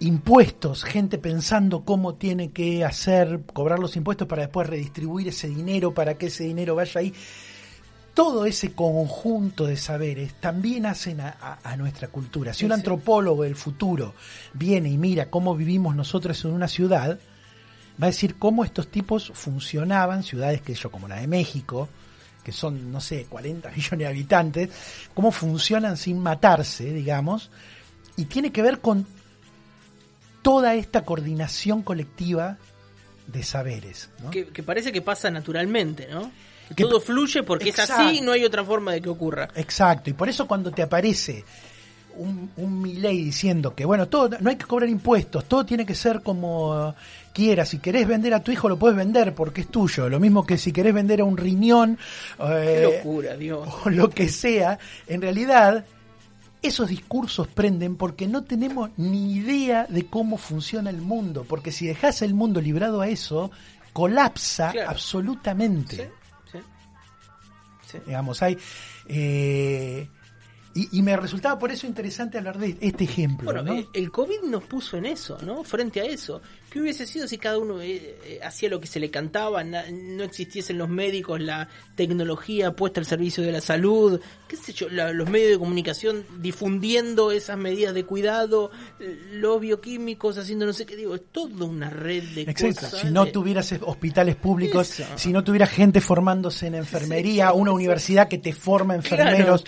impuestos, 0.00 0.82
gente 0.82 1.18
pensando 1.18 1.84
cómo 1.84 2.16
tiene 2.16 2.50
que 2.50 2.84
hacer, 2.84 3.42
cobrar 3.52 3.78
los 3.78 3.96
impuestos 3.96 4.26
para 4.26 4.42
después 4.42 4.68
redistribuir 4.68 5.28
ese 5.28 5.48
dinero, 5.48 5.94
para 5.94 6.18
que 6.18 6.26
ese 6.26 6.44
dinero 6.44 6.74
vaya 6.74 7.00
ahí. 7.00 7.14
Todo 8.12 8.44
ese 8.44 8.72
conjunto 8.72 9.66
de 9.66 9.76
saberes 9.76 10.34
también 10.40 10.86
hacen 10.86 11.20
a, 11.20 11.76
nuestra 11.78 12.08
cultura. 12.08 12.54
Si 12.54 12.64
un 12.64 12.72
antropólogo 12.72 13.44
del 13.44 13.54
futuro 13.56 14.14
viene 14.52 14.88
y 14.88 14.98
mira 14.98 15.30
cómo 15.30 15.54
vivimos 15.54 15.94
nosotros 15.94 16.42
en 16.44 16.52
una 16.52 16.66
ciudad, 16.66 17.20
va 18.00 18.06
a 18.06 18.10
decir 18.10 18.36
cómo 18.36 18.64
estos 18.64 18.88
tipos 18.88 19.32
funcionaban, 19.34 20.22
ciudades 20.22 20.60
que 20.60 20.74
yo, 20.74 20.90
como 20.90 21.08
la 21.08 21.20
de 21.20 21.26
México, 21.26 21.88
que 22.44 22.52
son, 22.52 22.92
no 22.92 23.00
sé, 23.00 23.26
40 23.28 23.70
millones 23.76 23.98
de 23.98 24.06
habitantes, 24.06 24.70
cómo 25.14 25.30
funcionan 25.30 25.96
sin 25.96 26.20
matarse, 26.20 26.92
digamos, 26.92 27.50
y 28.16 28.26
tiene 28.26 28.52
que 28.52 28.62
ver 28.62 28.80
con 28.80 29.06
toda 30.42 30.74
esta 30.74 31.04
coordinación 31.04 31.82
colectiva 31.82 32.56
de 33.26 33.42
saberes. 33.42 34.10
Que, 34.30 34.62
parece 34.62 34.92
que 34.92 35.02
pasa 35.02 35.30
naturalmente, 35.30 36.06
¿no? 36.08 36.30
Que, 36.74 36.84
todo 36.84 37.00
fluye 37.00 37.42
porque 37.42 37.70
es 37.70 37.78
así 37.78 38.18
y 38.18 38.20
no 38.20 38.32
hay 38.32 38.44
otra 38.44 38.64
forma 38.64 38.92
de 38.92 39.00
que 39.00 39.08
ocurra. 39.08 39.48
Exacto, 39.56 40.10
y 40.10 40.12
por 40.12 40.28
eso 40.28 40.46
cuando 40.46 40.70
te 40.70 40.82
aparece 40.82 41.44
un, 42.14 42.50
un 42.56 42.80
Milei 42.80 43.24
diciendo 43.24 43.74
que, 43.74 43.84
bueno, 43.84 44.06
todo 44.06 44.30
no 44.40 44.50
hay 44.50 44.56
que 44.56 44.66
cobrar 44.66 44.88
impuestos, 44.88 45.44
todo 45.46 45.66
tiene 45.66 45.84
que 45.84 45.94
ser 45.94 46.22
como 46.22 46.94
quieras. 47.36 47.68
Si 47.68 47.78
querés 47.78 48.08
vender 48.08 48.32
a 48.32 48.40
tu 48.40 48.50
hijo, 48.50 48.66
lo 48.66 48.78
puedes 48.78 48.96
vender 48.96 49.34
porque 49.34 49.60
es 49.60 49.68
tuyo. 49.68 50.08
Lo 50.08 50.18
mismo 50.18 50.46
que 50.46 50.56
si 50.56 50.72
querés 50.72 50.94
vender 50.94 51.20
a 51.20 51.24
un 51.24 51.36
riñón. 51.36 51.98
Qué 52.38 52.78
eh, 52.78 52.82
locura, 52.82 53.36
Dios. 53.36 53.68
O 53.84 53.90
lo 53.90 54.08
que 54.08 54.30
sea. 54.30 54.78
En 55.06 55.20
realidad, 55.20 55.84
esos 56.62 56.88
discursos 56.88 57.46
prenden 57.46 57.96
porque 57.96 58.26
no 58.26 58.44
tenemos 58.44 58.90
ni 58.96 59.34
idea 59.34 59.86
de 59.86 60.06
cómo 60.06 60.38
funciona 60.38 60.88
el 60.88 61.02
mundo. 61.02 61.44
Porque 61.46 61.72
si 61.72 61.86
dejas 61.86 62.22
el 62.22 62.32
mundo 62.32 62.62
librado 62.62 63.02
a 63.02 63.08
eso, 63.08 63.50
colapsa 63.92 64.72
absolutamente. 64.86 66.10
Sí, 66.50 66.58
sí, 67.86 67.98
Digamos, 68.06 68.42
hay. 68.42 68.56
Eh, 69.08 70.08
y, 70.74 71.00
me 71.00 71.16
resultaba 71.16 71.58
por 71.58 71.70
eso 71.70 71.86
interesante 71.86 72.36
hablar 72.36 72.58
de 72.58 72.76
este 72.80 73.04
ejemplo. 73.04 73.50
Bueno, 73.50 73.88
el 73.94 74.10
COVID 74.10 74.42
nos 74.42 74.64
puso 74.64 74.98
en 74.98 75.06
eso, 75.06 75.38
¿no? 75.40 75.64
Frente 75.64 76.02
a 76.02 76.04
eso. 76.04 76.42
¿Qué 76.76 76.82
hubiese 76.82 77.06
sido 77.06 77.26
si 77.26 77.38
cada 77.38 77.56
uno 77.56 77.80
eh, 77.80 78.18
eh, 78.22 78.40
hacía 78.44 78.68
lo 78.68 78.78
que 78.78 78.86
se 78.86 79.00
le 79.00 79.10
cantaba, 79.10 79.64
no 79.64 80.22
existiesen 80.22 80.76
los 80.76 80.90
médicos, 80.90 81.40
la 81.40 81.70
tecnología 81.94 82.76
puesta 82.76 83.00
al 83.00 83.06
servicio 83.06 83.42
de 83.42 83.50
la 83.50 83.62
salud, 83.62 84.20
qué 84.46 84.56
sé 84.56 84.74
yo, 84.74 84.90
los 84.90 85.30
medios 85.30 85.52
de 85.52 85.58
comunicación 85.58 86.26
difundiendo 86.38 87.32
esas 87.32 87.56
medidas 87.56 87.94
de 87.94 88.04
cuidado, 88.04 88.70
los 89.32 89.58
bioquímicos 89.58 90.36
haciendo 90.36 90.66
no 90.66 90.74
sé 90.74 90.84
qué 90.84 90.96
digo, 90.96 91.14
es 91.14 91.22
toda 91.32 91.64
una 91.64 91.88
red 91.88 92.22
de 92.34 92.42
Exacto. 92.42 92.94
Si 92.94 93.06
no 93.06 93.24
tuvieras 93.24 93.74
hospitales 93.80 94.36
públicos, 94.36 95.02
si 95.14 95.32
no 95.32 95.42
tuviera 95.42 95.66
gente 95.66 96.02
formándose 96.02 96.66
en 96.66 96.74
enfermería, 96.74 97.54
una 97.54 97.72
universidad 97.72 98.28
que 98.28 98.36
te 98.36 98.52
forma 98.52 98.94
enfermeros, 98.94 99.64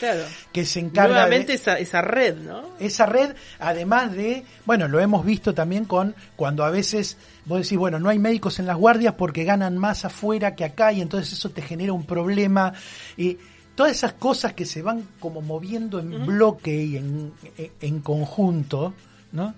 que 0.52 0.66
se 0.66 0.80
encarga 0.80 1.14
Nuevamente 1.14 1.54
esa, 1.54 1.78
esa 1.78 2.02
red, 2.02 2.36
¿no? 2.36 2.76
Esa 2.78 3.06
red, 3.06 3.34
además 3.60 4.12
de, 4.12 4.44
bueno, 4.66 4.88
lo 4.88 5.00
hemos 5.00 5.24
visto 5.24 5.54
también 5.54 5.86
con 5.86 6.14
cuando 6.36 6.64
a 6.64 6.70
veces 6.70 6.97
vos 7.44 7.62
decís, 7.62 7.78
bueno, 7.78 7.98
no 7.98 8.08
hay 8.08 8.18
médicos 8.18 8.58
en 8.58 8.66
las 8.66 8.76
guardias 8.76 9.14
porque 9.14 9.44
ganan 9.44 9.78
más 9.78 10.04
afuera 10.04 10.54
que 10.54 10.64
acá 10.64 10.92
y 10.92 11.00
entonces 11.00 11.32
eso 11.32 11.50
te 11.50 11.62
genera 11.62 11.92
un 11.92 12.04
problema. 12.04 12.72
Y 13.16 13.38
todas 13.74 13.92
esas 13.92 14.14
cosas 14.14 14.54
que 14.54 14.66
se 14.66 14.82
van 14.82 15.08
como 15.20 15.40
moviendo 15.40 16.00
en 16.00 16.26
bloque 16.26 16.82
y 16.82 16.96
en, 16.96 18.00
conjunto, 18.00 18.94
¿no? 19.32 19.54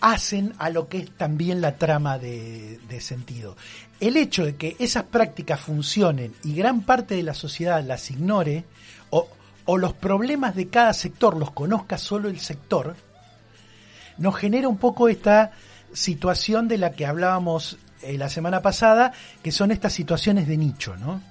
hacen 0.00 0.52
a 0.58 0.68
lo 0.68 0.88
que 0.88 0.98
es 0.98 1.10
también 1.12 1.62
la 1.62 1.76
trama 1.76 2.18
de, 2.18 2.78
sentido. 3.00 3.56
El 4.00 4.16
hecho 4.16 4.44
de 4.44 4.56
que 4.56 4.76
esas 4.78 5.04
prácticas 5.04 5.60
funcionen 5.60 6.34
y 6.44 6.54
gran 6.54 6.82
parte 6.82 7.14
de 7.14 7.22
la 7.22 7.34
sociedad 7.34 7.82
las 7.82 8.10
ignore, 8.10 8.64
o, 9.10 9.28
o 9.64 9.78
los 9.78 9.94
problemas 9.94 10.54
de 10.56 10.68
cada 10.68 10.92
sector 10.92 11.36
los 11.38 11.52
conozca 11.52 11.96
solo 11.96 12.28
el 12.28 12.38
sector, 12.40 12.96
nos 14.18 14.36
genera 14.36 14.68
un 14.68 14.76
poco 14.76 15.08
esta 15.08 15.52
situación 15.92 16.68
de 16.68 16.78
la 16.78 16.92
que 16.92 17.06
hablábamos 17.06 17.78
eh, 18.02 18.18
la 18.18 18.28
semana 18.28 18.60
pasada, 18.62 19.12
que 19.42 19.52
son 19.52 19.70
estas 19.70 19.92
situaciones 19.92 20.46
de 20.48 20.56
nicho, 20.56 20.96
¿no? 20.96 21.22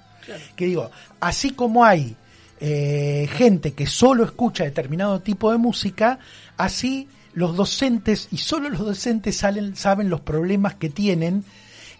Que 0.56 0.66
digo, 0.66 0.90
así 1.20 1.50
como 1.50 1.84
hay 1.84 2.16
eh, 2.60 3.28
gente 3.32 3.74
que 3.74 3.86
solo 3.86 4.24
escucha 4.24 4.64
determinado 4.64 5.20
tipo 5.20 5.52
de 5.52 5.58
música, 5.58 6.18
así 6.56 7.08
los 7.34 7.56
docentes, 7.56 8.28
y 8.30 8.38
solo 8.38 8.70
los 8.70 8.80
docentes 8.80 9.36
salen, 9.36 9.76
saben 9.76 10.08
los 10.08 10.20
problemas 10.20 10.74
que 10.76 10.88
tienen 10.88 11.44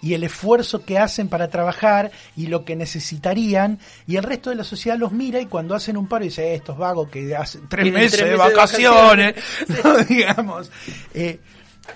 y 0.04 0.12
el 0.12 0.22
esfuerzo 0.22 0.84
que 0.84 0.98
hacen 0.98 1.28
para 1.28 1.48
trabajar 1.48 2.10
y 2.36 2.48
lo 2.48 2.66
que 2.66 2.76
necesitarían 2.76 3.78
y 4.06 4.16
el 4.16 4.22
resto 4.22 4.50
de 4.50 4.56
la 4.56 4.64
sociedad 4.64 4.98
los 4.98 5.12
mira 5.12 5.40
y 5.40 5.46
cuando 5.46 5.74
hacen 5.74 5.96
un 5.96 6.08
paro 6.08 6.24
dice 6.24 6.52
eh, 6.52 6.56
estos 6.56 6.76
vagos 6.76 7.08
que 7.08 7.34
hacen 7.34 7.66
tres, 7.70 7.90
meses, 7.90 8.22
de 8.22 8.36
vacaciones, 8.36 9.34
digamos. 10.10 10.70
Eh, 11.14 11.40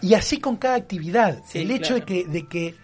y 0.00 0.14
así 0.14 0.40
con 0.40 0.56
cada 0.56 0.76
actividad. 0.76 1.42
El 1.52 1.70
hecho 1.70 1.94
de 1.94 2.02
que 2.02 2.24
de 2.24 2.46
que 2.46 2.76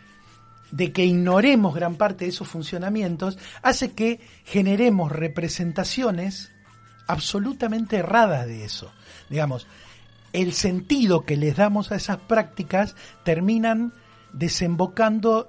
de 0.70 0.92
que 0.92 1.06
ignoremos 1.06 1.74
gran 1.74 1.94
parte 1.94 2.26
de 2.26 2.30
esos 2.30 2.46
funcionamientos 2.46 3.38
hace 3.62 3.92
que 3.92 4.20
generemos 4.44 5.10
representaciones 5.10 6.52
absolutamente 7.06 7.96
erradas 7.96 8.46
de 8.46 8.66
eso. 8.66 8.92
Digamos 9.30 9.66
el 10.34 10.52
sentido 10.52 11.24
que 11.24 11.36
les 11.36 11.56
damos 11.56 11.92
a 11.92 11.96
esas 11.96 12.18
prácticas 12.18 12.96
terminan 13.22 13.94
desembocando 14.34 15.48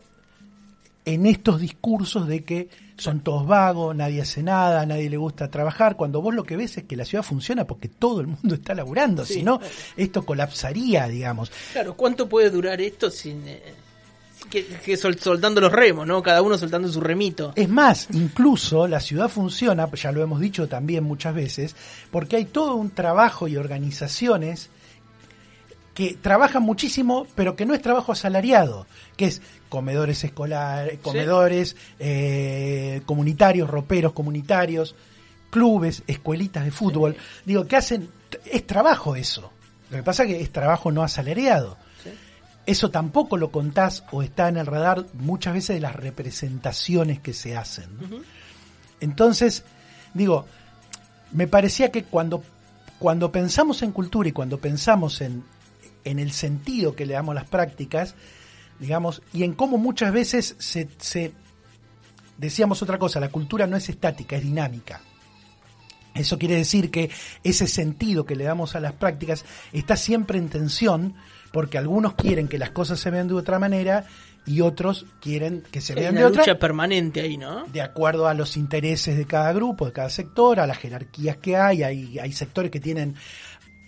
en 1.05 1.25
estos 1.25 1.61
discursos 1.61 2.27
de 2.27 2.43
que 2.43 2.69
son 2.97 3.19
todos 3.19 3.45
vagos, 3.45 3.95
nadie 3.95 4.21
hace 4.21 4.41
nada, 4.41 4.85
nadie 4.85 5.09
le 5.09 5.17
gusta 5.17 5.49
trabajar, 5.49 5.95
cuando 5.95 6.21
vos 6.21 6.33
lo 6.33 6.43
que 6.43 6.57
ves 6.57 6.77
es 6.77 6.85
que 6.85 6.95
la 6.95 7.05
ciudad 7.05 7.23
funciona 7.23 7.65
porque 7.65 7.89
todo 7.89 8.21
el 8.21 8.27
mundo 8.27 8.55
está 8.55 8.73
laburando, 8.73 9.25
si 9.25 9.43
no, 9.43 9.59
esto 9.95 10.25
colapsaría, 10.25 11.07
digamos. 11.07 11.51
Claro, 11.73 11.95
¿cuánto 11.95 12.27
puede 12.27 12.49
durar 12.49 12.81
esto 12.81 13.09
sin... 13.09 13.47
Eh, 13.47 13.61
que, 14.49 14.95
soltando 14.95 15.59
los 15.59 15.71
remos, 15.71 16.05
¿no? 16.05 16.21
Cada 16.21 16.43
uno 16.43 16.55
soltando 16.55 16.87
su 16.87 17.01
remito. 17.01 17.53
Es 17.55 17.67
más, 17.67 18.07
incluso 18.13 18.87
la 18.87 18.99
ciudad 18.99 19.27
funciona, 19.27 19.89
ya 19.91 20.11
lo 20.11 20.21
hemos 20.21 20.39
dicho 20.39 20.67
también 20.67 21.03
muchas 21.03 21.33
veces, 21.33 21.75
porque 22.11 22.35
hay 22.35 22.45
todo 22.45 22.75
un 22.75 22.91
trabajo 22.91 23.47
y 23.47 23.57
organizaciones 23.57 24.69
que 25.95 26.13
trabajan 26.13 26.61
muchísimo, 26.61 27.25
pero 27.35 27.55
que 27.55 27.65
no 27.65 27.73
es 27.73 27.81
trabajo 27.81 28.11
asalariado, 28.11 28.85
que 29.15 29.27
es 29.27 29.41
comedores 29.69 30.25
escolares, 30.25 30.99
comedores 30.99 31.77
eh, 31.99 33.01
comunitarios, 33.05 33.69
roperos 33.69 34.11
comunitarios, 34.11 34.93
clubes, 35.49 36.03
escuelitas 36.05 36.65
de 36.65 36.71
fútbol. 36.71 37.15
Digo, 37.45 37.65
que 37.65 37.77
hacen, 37.77 38.09
es 38.51 38.67
trabajo 38.67 39.15
eso. 39.15 39.53
Lo 39.89 39.97
que 39.97 40.03
pasa 40.03 40.23
es 40.23 40.29
que 40.29 40.41
es 40.41 40.51
trabajo 40.51 40.91
no 40.91 41.01
asalariado. 41.01 41.77
Eso 42.65 42.91
tampoco 42.91 43.37
lo 43.37 43.51
contás 43.51 44.03
o 44.11 44.21
está 44.21 44.49
en 44.49 44.57
el 44.57 44.65
radar 44.65 45.05
muchas 45.13 45.53
veces 45.53 45.77
de 45.77 45.81
las 45.81 45.95
representaciones 45.95 47.21
que 47.21 47.31
se 47.31 47.55
hacen. 47.55 47.87
Entonces, 48.99 49.63
digo, 50.13 50.45
me 51.31 51.47
parecía 51.47 51.89
que 51.89 52.03
cuando, 52.03 52.43
cuando 52.99 53.31
pensamos 53.31 53.81
en 53.81 53.91
cultura 53.91 54.27
y 54.27 54.33
cuando 54.33 54.57
pensamos 54.57 55.21
en, 55.21 55.43
en 56.05 56.19
el 56.19 56.31
sentido 56.31 56.95
que 56.95 57.05
le 57.05 57.13
damos 57.13 57.33
a 57.33 57.41
las 57.41 57.49
prácticas, 57.49 58.15
digamos, 58.79 59.21
y 59.33 59.43
en 59.43 59.53
cómo 59.53 59.77
muchas 59.77 60.13
veces 60.13 60.55
se, 60.59 60.87
se 60.97 61.33
decíamos 62.37 62.81
otra 62.81 62.97
cosa, 62.97 63.19
la 63.19 63.29
cultura 63.29 63.67
no 63.67 63.75
es 63.75 63.89
estática, 63.89 64.37
es 64.37 64.43
dinámica. 64.43 65.01
Eso 66.13 66.39
quiere 66.39 66.55
decir 66.55 66.91
que 66.91 67.09
ese 67.43 67.67
sentido 67.67 68.25
que 68.25 68.37
le 68.37 68.45
damos 68.45 68.75
a 68.75 68.79
las 68.79 68.93
prácticas 68.93 69.43
está 69.73 69.97
siempre 69.97 70.37
en 70.37 70.47
tensión, 70.47 71.15
porque 71.51 71.77
algunos 71.77 72.13
quieren 72.15 72.47
que 72.47 72.57
las 72.57 72.71
cosas 72.71 72.99
se 72.99 73.11
vean 73.11 73.27
de 73.27 73.33
otra 73.33 73.59
manera 73.59 74.05
y 74.45 74.61
otros 74.61 75.05
quieren 75.19 75.63
que 75.71 75.81
se 75.81 75.93
vean 75.93 76.09
Hay 76.09 76.13
de 76.13 76.19
una 76.19 76.29
otra. 76.29 76.41
lucha 76.43 76.59
permanente 76.59 77.19
ahí, 77.21 77.35
¿no? 77.37 77.65
De 77.65 77.81
acuerdo 77.81 78.27
a 78.27 78.33
los 78.33 78.55
intereses 78.55 79.17
de 79.17 79.25
cada 79.25 79.51
grupo, 79.51 79.87
de 79.87 79.91
cada 79.91 80.09
sector, 80.09 80.59
a 80.59 80.67
las 80.67 80.77
jerarquías 80.77 81.37
que 81.37 81.57
hay, 81.57 81.83
hay, 81.83 82.17
hay 82.19 82.31
sectores 82.31 82.71
que 82.71 82.79
tienen 82.79 83.15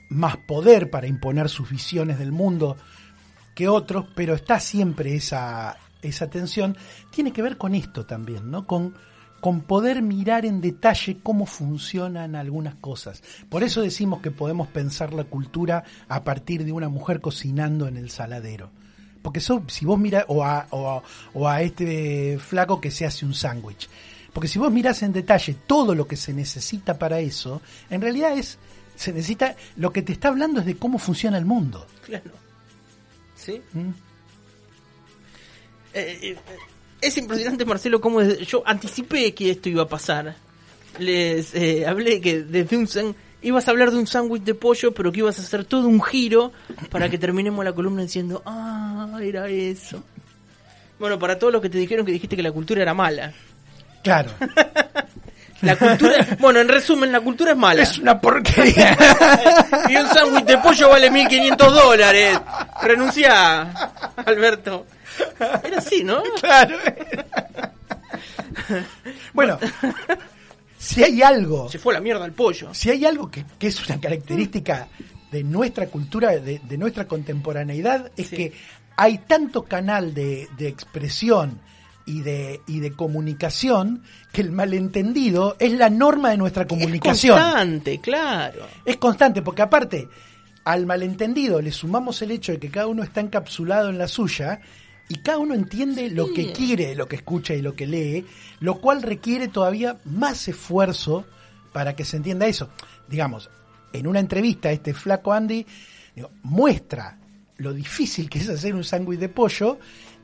más 0.09 0.37
poder 0.37 0.89
para 0.89 1.07
imponer 1.07 1.49
sus 1.49 1.69
visiones 1.69 2.19
del 2.19 2.31
mundo 2.31 2.77
que 3.55 3.67
otros, 3.67 4.05
pero 4.15 4.35
está 4.35 4.59
siempre 4.59 5.15
esa, 5.15 5.77
esa 6.01 6.29
tensión. 6.29 6.77
Tiene 7.09 7.33
que 7.33 7.41
ver 7.41 7.57
con 7.57 7.73
esto 7.73 8.05
también, 8.05 8.51
¿no? 8.51 8.67
Con, 8.67 8.93
con 9.41 9.61
poder 9.61 10.01
mirar 10.01 10.45
en 10.45 10.61
detalle 10.61 11.17
cómo 11.23 11.45
funcionan 11.45 12.35
algunas 12.35 12.75
cosas. 12.75 13.23
Por 13.49 13.63
eso 13.63 13.81
decimos 13.81 14.21
que 14.21 14.31
podemos 14.31 14.67
pensar 14.67 15.13
la 15.13 15.23
cultura 15.23 15.83
a 16.07 16.23
partir 16.23 16.65
de 16.65 16.71
una 16.71 16.89
mujer 16.89 17.21
cocinando 17.21 17.87
en 17.87 17.97
el 17.97 18.09
saladero. 18.09 18.69
Porque 19.21 19.39
eso, 19.39 19.63
si 19.67 19.85
vos 19.85 19.99
mirás, 19.99 20.25
o 20.27 20.43
a, 20.43 20.67
o, 20.69 20.89
a, 20.89 21.03
o 21.33 21.47
a 21.47 21.61
este 21.61 22.37
flaco 22.39 22.79
que 22.79 22.91
se 22.91 23.05
hace 23.05 23.25
un 23.25 23.33
sándwich. 23.33 23.89
Porque 24.33 24.47
si 24.47 24.59
vos 24.59 24.71
mirás 24.71 25.01
en 25.01 25.13
detalle 25.13 25.55
todo 25.65 25.95
lo 25.95 26.07
que 26.07 26.15
se 26.15 26.33
necesita 26.33 26.99
para 26.99 27.19
eso, 27.19 27.61
en 27.89 28.01
realidad 28.01 28.37
es, 28.37 28.59
se 28.97 29.13
necesita, 29.13 29.55
lo 29.77 29.93
que 29.93 30.01
te 30.01 30.11
está 30.11 30.27
hablando 30.27 30.59
es 30.59 30.65
de 30.65 30.75
cómo 30.75 30.97
funciona 30.99 31.37
el 31.37 31.45
mundo. 31.45 31.87
Claro. 32.05 32.31
¿Sí? 33.35 33.61
¿Mm? 33.71 33.89
Eh, 35.93 36.19
eh, 36.21 36.37
es 37.01 37.17
impresionante, 37.17 37.63
Marcelo, 37.65 38.01
cómo 38.01 38.21
yo 38.21 38.63
anticipé 38.65 39.33
que 39.33 39.51
esto 39.51 39.69
iba 39.69 39.83
a 39.83 39.87
pasar. 39.87 40.35
Les 40.99 41.53
eh, 41.55 41.85
hablé 41.85 42.19
que 42.21 42.41
desde 42.43 42.75
un 42.75 42.87
san- 42.87 43.15
ibas 43.41 43.67
a 43.67 43.71
hablar 43.71 43.91
de 43.91 43.97
un 43.97 44.07
sándwich 44.07 44.43
de 44.43 44.55
pollo, 44.55 44.91
pero 44.93 45.11
que 45.11 45.19
ibas 45.19 45.37
a 45.39 45.43
hacer 45.43 45.63
todo 45.63 45.87
un 45.87 46.01
giro 46.01 46.51
para 46.89 47.09
que 47.09 47.17
terminemos 47.17 47.63
la 47.63 47.73
columna 47.73 48.01
diciendo, 48.01 48.41
ah, 48.45 49.19
era 49.21 49.47
eso. 49.47 50.03
Bueno, 50.99 51.19
para 51.19 51.37
todos 51.37 51.53
los 51.53 51.61
que 51.61 51.69
te 51.69 51.77
dijeron 51.77 52.05
que 52.05 52.11
dijiste 52.11 52.35
que 52.35 52.41
la 52.43 52.51
cultura 52.51 52.81
era 52.81 52.95
mala. 52.95 53.31
Claro, 54.03 54.31
La 55.61 55.75
cultura, 55.75 56.25
bueno, 56.39 56.59
en 56.59 56.67
resumen, 56.67 57.11
la 57.11 57.19
cultura 57.21 57.51
es 57.51 57.57
mala. 57.57 57.81
es 57.83 57.97
una 57.97 58.19
porquería. 58.19 58.95
Y 59.89 59.95
un 59.95 60.07
sándwich 60.07 60.45
de 60.45 60.57
pollo 60.59 60.89
vale 60.89 61.09
1500 61.09 61.73
dólares. 61.73 62.39
Renuncia, 62.83 63.61
Alberto. 64.25 64.85
Era 65.63 65.77
así, 65.79 66.03
¿no? 66.03 66.21
claro. 66.41 66.77
bueno, 69.33 69.57
si 70.77 71.03
hay 71.03 71.21
algo 71.21 71.69
Se 71.69 71.79
fue 71.79 71.93
la 71.93 71.99
mierda 72.01 72.25
el 72.25 72.33
pollo. 72.33 72.73
si 72.73 72.89
hay 72.89 73.05
algo 73.05 73.29
que, 73.31 73.45
que 73.57 73.67
es 73.67 73.87
una 73.87 73.99
característica 73.99 74.87
de 75.31 75.43
nuestra 75.43 75.87
cultura, 75.87 76.31
de, 76.31 76.59
de 76.63 76.77
nuestra 76.77 77.05
contemporaneidad, 77.07 78.11
es 78.15 78.27
Sí. 78.27 78.35
que 78.35 78.53
hay 78.95 79.19
tanto 79.19 79.63
canal 79.63 80.13
de, 80.13 80.47
de 80.57 80.67
expresión 80.67 81.59
y 82.07 82.21
de, 82.21 82.61
y 82.65 82.79
de 82.79 82.93
comunicación 82.93 84.01
que 84.31 84.41
el 84.41 84.51
malentendido 84.51 85.57
es 85.59 85.73
la 85.73 85.89
norma 85.89 86.29
de 86.29 86.37
nuestra 86.37 86.65
comunicación. 86.65 87.37
Es 87.37 87.43
constante, 87.43 87.99
claro. 87.99 88.65
Es 88.85 88.95
constante, 88.95 89.41
porque 89.41 89.61
aparte, 89.61 90.07
al 90.63 90.85
malentendido 90.85 91.61
le 91.61 91.71
sumamos 91.71 92.21
el 92.21 92.31
hecho 92.31 92.53
de 92.53 92.59
que 92.59 92.71
cada 92.71 92.87
uno 92.87 93.03
está 93.03 93.19
encapsulado 93.19 93.89
en 93.89 93.97
la 93.97 94.07
suya 94.07 94.61
y 95.09 95.15
cada 95.15 95.37
uno 95.37 95.53
entiende 95.53 96.09
lo 96.09 96.33
que 96.33 96.53
quiere, 96.53 96.95
lo 96.95 97.07
que 97.07 97.17
escucha 97.17 97.53
y 97.53 97.61
lo 97.61 97.75
que 97.75 97.85
lee, 97.85 98.25
lo 98.61 98.75
cual 98.79 99.01
requiere 99.01 99.49
todavía 99.49 99.97
más 100.05 100.47
esfuerzo 100.47 101.25
para 101.73 101.93
que 101.93 102.05
se 102.05 102.17
entienda 102.17 102.47
eso. 102.47 102.69
Digamos, 103.09 103.49
en 103.91 104.07
una 104.07 104.21
entrevista, 104.21 104.71
este 104.71 104.93
flaco 104.93 105.33
Andy 105.33 105.65
digo, 106.15 106.31
muestra 106.43 107.19
lo 107.57 107.73
difícil 107.73 108.29
que 108.29 108.39
es 108.39 108.47
hacer 108.47 108.75
un 108.75 108.85
sándwich 108.85 109.19
de 109.19 109.29
pollo 109.29 109.77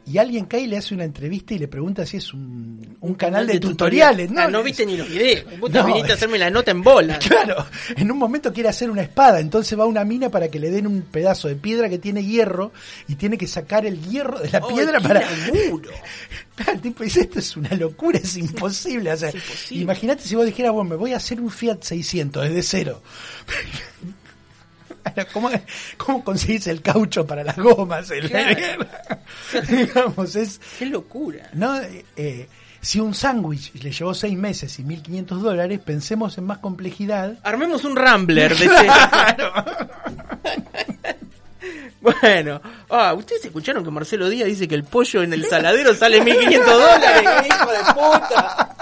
y 0.05 0.17
alguien 0.17 0.45
cae 0.45 0.61
y 0.61 0.67
le 0.67 0.77
hace 0.77 0.93
una 0.93 1.05
entrevista 1.05 1.53
y 1.53 1.59
le 1.59 1.67
pregunta 1.67 2.05
si 2.05 2.17
es 2.17 2.33
un, 2.33 2.97
un 2.99 3.13
canal 3.15 3.47
de, 3.47 3.59
tutoriales. 3.59 4.29
Ah, 4.35 4.47
no 4.49 4.61
viste 4.61 4.85
ni 4.85 4.97
los 4.97 5.09
videos. 5.09 5.45
Vos 5.59 5.71
No, 5.71 5.85
viniste 5.85 6.11
a 6.11 6.15
hacerme 6.15 6.37
la 6.37 6.49
nota 6.49 6.71
en 6.71 6.81
bola. 6.81 7.19
Claro, 7.27 7.65
en 7.95 8.11
un 8.11 8.17
momento 8.17 8.51
quiere 8.51 8.69
hacer 8.69 8.89
una 8.91 9.01
espada, 9.01 9.39
entonces 9.39 9.77
va 9.79 9.83
a 9.83 9.87
una 9.87 10.03
mina 10.03 10.29
para 10.29 10.49
que 10.49 10.59
le 10.59 10.69
den 10.71 10.87
un 10.87 11.01
pedazo 11.03 11.47
de 11.47 11.55
piedra 11.55 11.87
que 11.89 11.97
tiene 11.99 12.23
hierro 12.23 12.71
y 13.07 13.15
tiene 13.15 13.37
que 13.37 13.47
sacar 13.47 13.85
el 13.85 14.01
hierro 14.01 14.39
de 14.39 14.49
la 14.51 14.61
Ay, 14.67 14.73
piedra 14.75 14.99
para... 14.99 15.21
laburo. 15.21 15.89
Claro, 16.55 16.73
el 16.73 16.81
tipo 16.81 17.03
dice, 17.03 17.21
esto 17.21 17.39
es 17.39 17.57
una 17.57 17.73
locura, 17.75 18.19
es 18.19 18.37
imposible. 18.37 19.11
O 19.11 19.17
sea, 19.17 19.29
Es 19.29 19.35
imposible. 19.35 19.81
imagínate 19.85 20.21
si 20.21 20.35
vos 20.35 20.45
dijeras, 20.45 20.71
bueno, 20.71 20.87
me 20.91 20.95
voy 20.95 21.11
a 21.13 21.17
hacer 21.17 21.41
un 21.41 21.49
Fiat 21.49 21.81
600 21.81 22.43
desde 22.43 22.61
cero. 22.61 23.01
¿Cómo, 25.33 25.49
¿Cómo 25.97 26.23
conseguís 26.23 26.67
el 26.67 26.81
caucho 26.81 27.25
para 27.27 27.43
las 27.43 27.57
gomas? 27.57 28.09
El- 28.11 28.29
Claro. 28.29 28.85
Digamos, 29.69 30.35
es... 30.35 30.59
Qué 30.79 30.85
locura. 30.85 31.49
¿no? 31.53 31.79
Eh, 32.15 32.47
si 32.81 32.99
un 32.99 33.13
sándwich 33.13 33.73
le 33.81 33.91
llevó 33.91 34.13
seis 34.13 34.37
meses 34.37 34.77
y 34.79 34.83
1.500 34.83 35.25
dólares, 35.39 35.79
pensemos 35.79 36.37
en 36.37 36.45
más 36.45 36.57
complejidad. 36.59 37.37
Armemos 37.43 37.83
un 37.85 37.95
Rambler 37.95 38.55
de 38.57 38.65
ese- 38.65 38.87
Bueno, 42.01 42.61
ah, 42.89 43.13
ustedes 43.13 43.45
escucharon 43.45 43.83
que 43.85 43.89
Marcelo 43.91 44.27
Díaz 44.29 44.47
dice 44.49 44.67
que 44.67 44.75
el 44.75 44.83
pollo 44.83 45.23
en 45.23 45.31
el 45.31 45.45
saladero 45.45 45.93
sale 45.95 46.19
1500 46.19 46.65
dólares, 46.73 47.29
¡Qué 47.41 47.47
hijo 47.47 47.71
de 47.71 47.79
puta. 47.93 48.77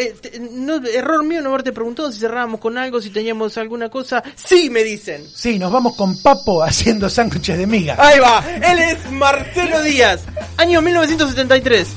Eh, 0.00 0.14
te- 0.20 0.38
no, 0.38 0.76
error 0.86 1.24
mío 1.24 1.40
no 1.42 1.48
haberte 1.50 1.72
preguntado 1.72 2.12
si 2.12 2.20
cerrábamos 2.20 2.60
con 2.60 2.78
algo, 2.78 3.00
si 3.00 3.10
teníamos 3.10 3.58
alguna 3.58 3.88
cosa. 3.88 4.22
Sí, 4.36 4.70
me 4.70 4.84
dicen. 4.84 5.26
Sí, 5.34 5.58
nos 5.58 5.72
vamos 5.72 5.96
con 5.96 6.16
Papo 6.22 6.62
haciendo 6.62 7.10
sándwiches 7.10 7.58
de 7.58 7.66
miga. 7.66 7.96
Ahí 7.98 8.20
va, 8.20 8.44
él 8.62 8.78
es 8.78 9.10
Marcelo 9.10 9.82
Díaz, 9.82 10.20
año 10.56 10.80
1973, 10.82 11.88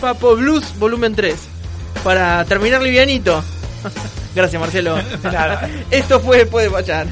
Papo 0.00 0.34
Blues, 0.34 0.64
volumen 0.78 1.14
3, 1.14 1.36
para 2.02 2.44
terminar 2.46 2.82
livianito. 2.82 3.44
Gracias 4.34 4.60
Marcelo. 4.60 4.98
Esto 5.90 6.18
fue 6.20 6.46
Puede 6.46 6.68
Fallar. 6.68 7.06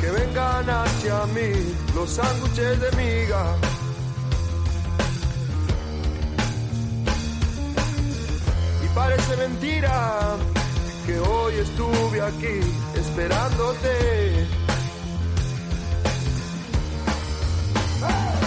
Que 0.00 0.10
vengan 0.10 0.68
hacia 0.68 1.26
mí 1.26 1.50
los 1.94 2.10
sándwiches 2.10 2.80
de 2.80 2.90
miga. 2.96 3.44
Y 8.84 8.88
parece 8.94 9.36
mentira 9.36 10.36
que 11.06 11.18
hoy 11.18 11.54
estuve 11.54 12.20
aquí 12.20 12.60
esperándote. 12.94 14.46
Estuve 17.98 18.37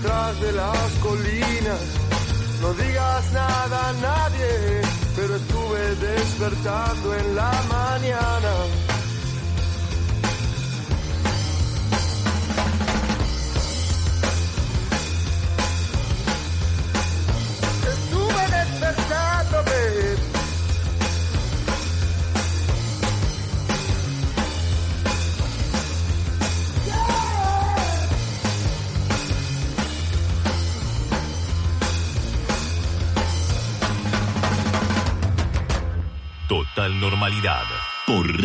detrás 0.00 0.40
de 0.40 0.52
las 0.52 0.92
colinas. 1.02 1.80
No 2.60 2.72
digas 2.74 3.32
nada 3.32 3.88
a 3.88 3.92
nadie, 3.94 4.80
pero 5.16 5.36
estuve 5.36 5.94
despertando 5.96 7.14
en 7.14 7.36
la 7.36 7.52
mañana. 7.68 8.79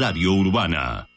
Radio 0.06 0.38
Urbana. 0.38 1.10